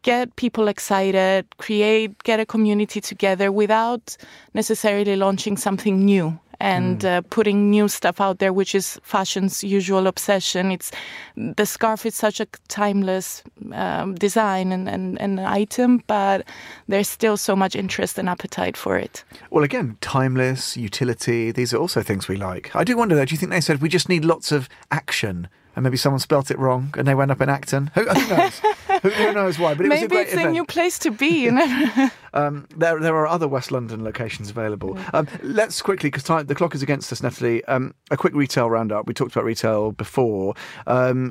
get 0.02 0.35
people 0.37 0.68
excited, 0.68 1.44
create, 1.59 2.22
get 2.22 2.40
a 2.40 2.46
community 2.46 3.00
together 3.00 3.50
without 3.50 4.16
necessarily 4.54 5.16
launching 5.16 5.57
something 5.57 6.04
new 6.04 6.38
and 6.61 7.00
mm. 7.00 7.16
uh, 7.16 7.20
putting 7.31 7.70
new 7.70 7.88
stuff 7.88 8.20
out 8.20 8.38
there, 8.38 8.52
which 8.52 8.74
is 8.74 8.98
fashion's 9.02 9.62
usual 9.62 10.07
obsession. 10.07 10.72
It's 10.72 10.90
the 11.37 11.66
scarf 11.66 12.04
is 12.04 12.14
such 12.14 12.40
a 12.40 12.46
timeless 12.68 13.42
um, 13.72 14.14
design 14.14 14.72
and, 14.72 14.88
and, 14.88 15.20
and 15.20 15.40
item, 15.40 16.02
but 16.07 16.44
there's 16.88 17.09
still 17.09 17.37
so 17.37 17.54
much 17.54 17.76
interest 17.76 18.18
and 18.18 18.28
appetite 18.28 18.76
for 18.76 18.96
it. 18.96 19.24
Well, 19.50 19.64
again, 19.64 19.96
timeless, 20.00 20.76
utility, 20.76 21.52
these 21.52 21.72
are 21.72 21.78
also 21.78 22.02
things 22.02 22.28
we 22.28 22.37
like. 22.37 22.74
I 22.74 22.85
do 22.85 22.96
wonder 22.96 23.14
though, 23.14 23.24
do 23.24 23.35
you 23.35 23.38
think 23.38 23.52
they 23.52 23.61
said 23.61 23.81
we 23.81 23.88
just 23.88 24.09
need 24.09 24.24
lots 24.24 24.50
of 24.50 24.68
action 24.90 25.48
and 25.79 25.85
maybe 25.85 25.97
someone 25.97 26.19
spelt 26.19 26.51
it 26.51 26.59
wrong 26.59 26.93
and 26.99 27.07
they 27.07 27.14
went 27.14 27.31
up 27.31 27.41
in 27.41 27.49
Acton. 27.49 27.93
Who, 27.95 28.03
who 28.03 28.37
knows? 28.37 28.59
who, 29.01 29.11
who, 29.11 29.33
knows 29.33 29.61
why? 29.61 29.75
But 29.75 29.87
it 29.87 29.88
maybe 29.91 30.03
was 30.03 30.03
a 30.03 30.09
great 30.09 30.23
it's 30.23 30.33
event. 30.33 30.49
a 30.49 30.51
new 30.51 30.64
place 30.64 30.99
to 30.99 31.12
be. 31.12 31.45
You 31.45 31.53
know. 31.53 32.11
um, 32.35 32.67
there, 32.77 32.99
there 32.99 33.14
are 33.14 33.29
other 33.29 33.47
West 33.47 33.71
London 33.71 34.03
locations 34.03 34.51
available. 34.51 34.99
Um, 35.14 35.29
let's 35.41 35.81
quickly, 35.81 36.11
because 36.11 36.25
the 36.49 36.55
clock 36.57 36.75
is 36.75 36.83
against 36.83 37.12
us, 37.12 37.23
Natalie. 37.23 37.64
Um, 37.67 37.95
a 38.11 38.17
quick 38.17 38.35
retail 38.35 38.69
roundup. 38.69 39.07
We 39.07 39.14
talked 39.14 39.31
about 39.31 39.45
retail 39.45 39.93
before 39.93 40.57
um, 40.88 41.31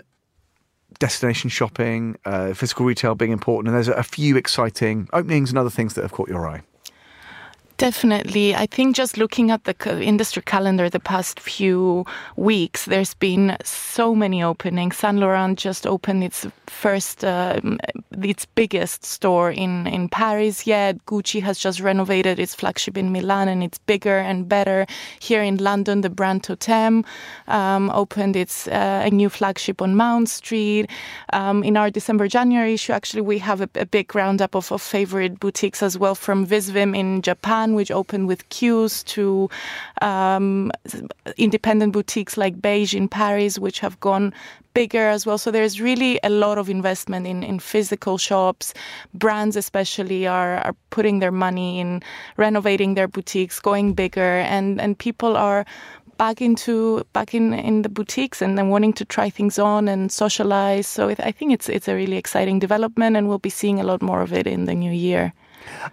destination 0.97 1.49
shopping, 1.49 2.15
uh, 2.23 2.53
physical 2.53 2.85
retail 2.85 3.15
being 3.15 3.33
important, 3.33 3.67
and 3.67 3.75
there's 3.75 3.89
a 3.89 4.01
few 4.01 4.37
exciting 4.37 5.09
openings 5.11 5.49
and 5.49 5.59
other 5.59 5.69
things 5.69 5.95
that 5.95 6.03
have 6.03 6.13
caught 6.13 6.29
your 6.29 6.47
eye. 6.47 6.61
Definitely. 7.77 8.55
I 8.55 8.65
think 8.65 8.95
just 8.95 9.19
looking 9.19 9.51
at 9.51 9.65
the 9.65 10.01
industry 10.01 10.41
calendar 10.41 10.89
the 10.89 10.99
past 10.99 11.39
few 11.39 12.07
weeks, 12.35 12.85
there's 12.85 13.13
been 13.13 13.55
so 13.63 14.15
many 14.15 14.41
openings. 14.41 14.97
Saint 14.97 15.17
Laurent 15.19 15.59
just 15.59 15.85
opened 15.85 16.23
its 16.23 16.47
first, 16.65 17.23
uh, 17.23 17.61
its 18.19 18.47
biggest 18.47 19.05
store 19.05 19.51
in, 19.51 19.85
in 19.85 20.09
Paris 20.09 20.65
yet. 20.65 21.05
Gucci 21.05 21.39
has 21.43 21.59
just 21.59 21.79
renovated 21.79 22.39
its 22.39 22.55
flagship 22.55 22.97
in 22.97 23.11
Milan 23.11 23.47
and 23.47 23.61
it's 23.61 23.77
bigger 23.77 24.17
and 24.17 24.49
better. 24.49 24.87
Here 25.19 25.43
in 25.43 25.57
London, 25.57 26.01
the 26.01 26.09
brand 26.09 26.41
Toteme 26.41 27.05
um, 27.47 27.91
opened 27.91 28.35
its 28.35 28.67
uh, 28.67 29.03
a 29.05 29.11
new 29.11 29.29
flagship 29.29 29.83
on 29.83 29.95
Mount 29.95 30.29
Street. 30.29 30.89
Um, 31.31 31.63
in 31.63 31.77
our 31.77 31.91
December 31.91 32.27
January 32.27 32.73
issue, 32.73 32.93
actually, 32.93 33.21
we 33.21 33.37
have 33.37 33.61
a, 33.61 33.69
a 33.75 33.85
big 33.85 34.15
roundup 34.15 34.55
of, 34.55 34.71
of 34.71 34.81
favorite 34.81 35.39
boutiques 35.39 35.83
as 35.83 35.95
well 35.95 36.15
from 36.15 36.47
Visvim 36.47 36.97
in 36.97 37.21
Japan 37.21 37.66
which 37.75 37.91
opened 37.91 38.27
with 38.27 38.47
queues, 38.49 39.03
to 39.03 39.49
um, 40.01 40.71
independent 41.37 41.93
boutiques 41.93 42.37
like 42.37 42.61
Beige 42.61 42.95
in 42.95 43.07
Paris, 43.07 43.59
which 43.59 43.79
have 43.79 43.99
gone 43.99 44.33
bigger 44.73 45.07
as 45.07 45.25
well. 45.25 45.37
So 45.37 45.49
there's 45.49 45.81
really 45.81 46.19
a 46.23 46.29
lot 46.29 46.57
of 46.57 46.69
investment 46.69 47.25
in, 47.25 47.43
in 47.43 47.59
physical 47.59 48.17
shops. 48.17 48.73
Brands 49.13 49.55
especially 49.55 50.27
are, 50.27 50.57
are 50.57 50.75
putting 50.91 51.19
their 51.19 51.31
money 51.31 51.79
in 51.79 52.03
renovating 52.37 52.93
their 52.93 53.07
boutiques, 53.07 53.59
going 53.59 53.93
bigger, 53.93 54.39
and, 54.39 54.79
and 54.79 54.97
people 54.97 55.35
are 55.35 55.65
back 56.17 56.41
into 56.41 57.05
back 57.13 57.33
in 57.33 57.53
in 57.53 57.83
the 57.83 57.89
boutiques 57.89 58.41
and 58.41 58.57
then 58.57 58.69
wanting 58.69 58.91
to 58.91 59.05
try 59.05 59.29
things 59.29 59.59
on 59.59 59.87
and 59.87 60.11
socialize. 60.11 60.87
So 60.87 61.09
it, 61.09 61.19
I 61.19 61.31
think 61.31 61.53
it's 61.53 61.69
it's 61.69 61.87
a 61.87 61.95
really 61.95 62.17
exciting 62.17 62.59
development, 62.59 63.15
and 63.15 63.27
we'll 63.27 63.39
be 63.39 63.49
seeing 63.49 63.79
a 63.79 63.83
lot 63.83 64.01
more 64.01 64.21
of 64.21 64.33
it 64.33 64.47
in 64.47 64.65
the 64.65 64.73
new 64.73 64.91
year. 64.91 65.33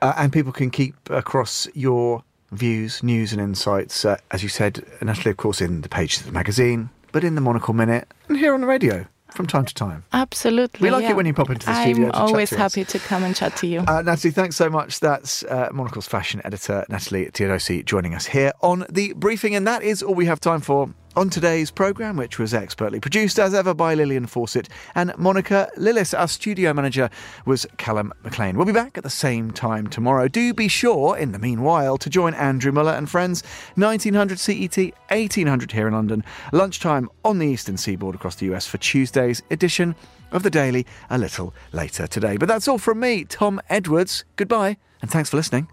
Uh, 0.03 0.15
and 0.17 0.33
people 0.33 0.53
can 0.53 0.71
keep 0.71 0.95
across 1.11 1.69
your 1.75 2.23
views, 2.53 3.03
news, 3.03 3.33
and 3.33 3.41
insights, 3.41 4.05
uh, 4.05 4.17
as 4.31 4.43
you 4.43 4.49
said, 4.49 4.85
Natalie, 5.03 5.31
of 5.31 5.37
course, 5.37 5.61
in 5.61 5.83
the 5.83 5.89
pages 5.89 6.21
of 6.21 6.27
the 6.27 6.33
magazine, 6.33 6.91
but 7.13 7.25
in 7.25 7.35
the 7.35 7.41
Monocle 7.41 7.75
Minute 7.75 8.09
and 8.29 8.39
here 8.39 8.55
on 8.55 8.61
the 8.61 8.67
radio 8.67 9.07
from 9.35 9.47
time 9.47 9.65
to 9.65 9.75
time. 9.75 10.05
Absolutely. 10.13 10.81
We 10.81 10.91
like 10.91 11.03
yeah. 11.03 11.11
it 11.11 11.17
when 11.17 11.27
you 11.27 11.35
pop 11.35 11.51
into 11.51 11.67
the 11.67 11.83
studio. 11.83 12.11
I'm 12.15 12.29
always 12.29 12.51
chat 12.51 12.59
to 12.59 12.65
us. 12.65 12.75
happy 12.75 12.85
to 12.85 12.99
come 13.01 13.25
and 13.25 13.35
chat 13.35 13.57
to 13.57 13.67
you. 13.67 13.81
Uh, 13.81 14.03
Natalie, 14.03 14.31
thanks 14.31 14.57
so 14.57 14.71
much. 14.71 15.01
That's 15.01 15.43
uh, 15.45 15.71
Monocle's 15.73 16.07
fashion 16.07 16.41
editor, 16.45 16.87
Natalie 16.89 17.27
Theodosi, 17.27 17.85
joining 17.85 18.15
us 18.15 18.27
here 18.27 18.53
on 18.63 18.87
the 18.89 19.13
briefing. 19.15 19.55
And 19.55 19.67
that 19.67 19.83
is 19.83 20.03
all 20.03 20.15
we 20.15 20.27
have 20.27 20.41
time 20.41 20.61
for 20.61 20.91
on 21.17 21.31
today's 21.31 21.71
programme, 21.71 22.17
which 22.17 22.39
was 22.39 22.55
expertly 22.55 23.01
produced 23.01 23.39
as 23.39 23.55
ever 23.55 23.75
by 23.75 23.95
Lillian 23.95 24.27
Fawcett 24.27 24.69
and 24.95 25.17
Monica 25.17 25.71
Lillis. 25.77 26.19
Our 26.19 26.29
studio 26.29 26.73
manager 26.73 27.11
was 27.47 27.67
Callum 27.77 28.13
McLean. 28.23 28.57
We'll 28.57 28.67
be 28.67 28.73
back 28.73 28.97
at 28.99 29.05
the 29.05 29.11
same 29.11 29.51
time 29.51 29.87
tomorrow. 29.87 30.29
Do 30.29 30.55
be 30.55 30.69
sure, 30.69 31.17
in 31.17 31.33
the 31.33 31.39
meanwhile, 31.39 31.99
to 31.99 32.11
join 32.11 32.35
Andrew 32.35 32.73
Mueller 32.73 32.93
and 32.93 33.09
friends, 33.09 33.43
1900 33.77 34.39
CET, 34.39 34.77
1800 35.11 35.73
here 35.73 35.89
in 35.89 35.95
London, 35.95 36.25
lunchtime 36.53 37.09
on 37.25 37.39
the 37.39 37.47
eastern 37.47 37.77
seaboard 37.77 38.15
across 38.15 38.37
the 38.37 38.53
US 38.55 38.67
for 38.67 38.79
Tuesday's 38.79 39.43
edition 39.51 39.95
of 40.33 40.43
the 40.43 40.51
Daily 40.51 40.87
a 41.11 41.19
little 41.19 41.55
later 41.73 42.07
today. 42.07 42.37
But 42.37 42.49
that's 42.49 42.69
all 42.69 42.79
from 42.79 43.01
me, 43.01 43.25
Tom 43.25 43.61
Edwards. 43.69 44.25
Goodbye, 44.37 44.79
and 45.01 45.11
thanks 45.11 45.31
for 45.31 45.37
listening. 45.37 45.69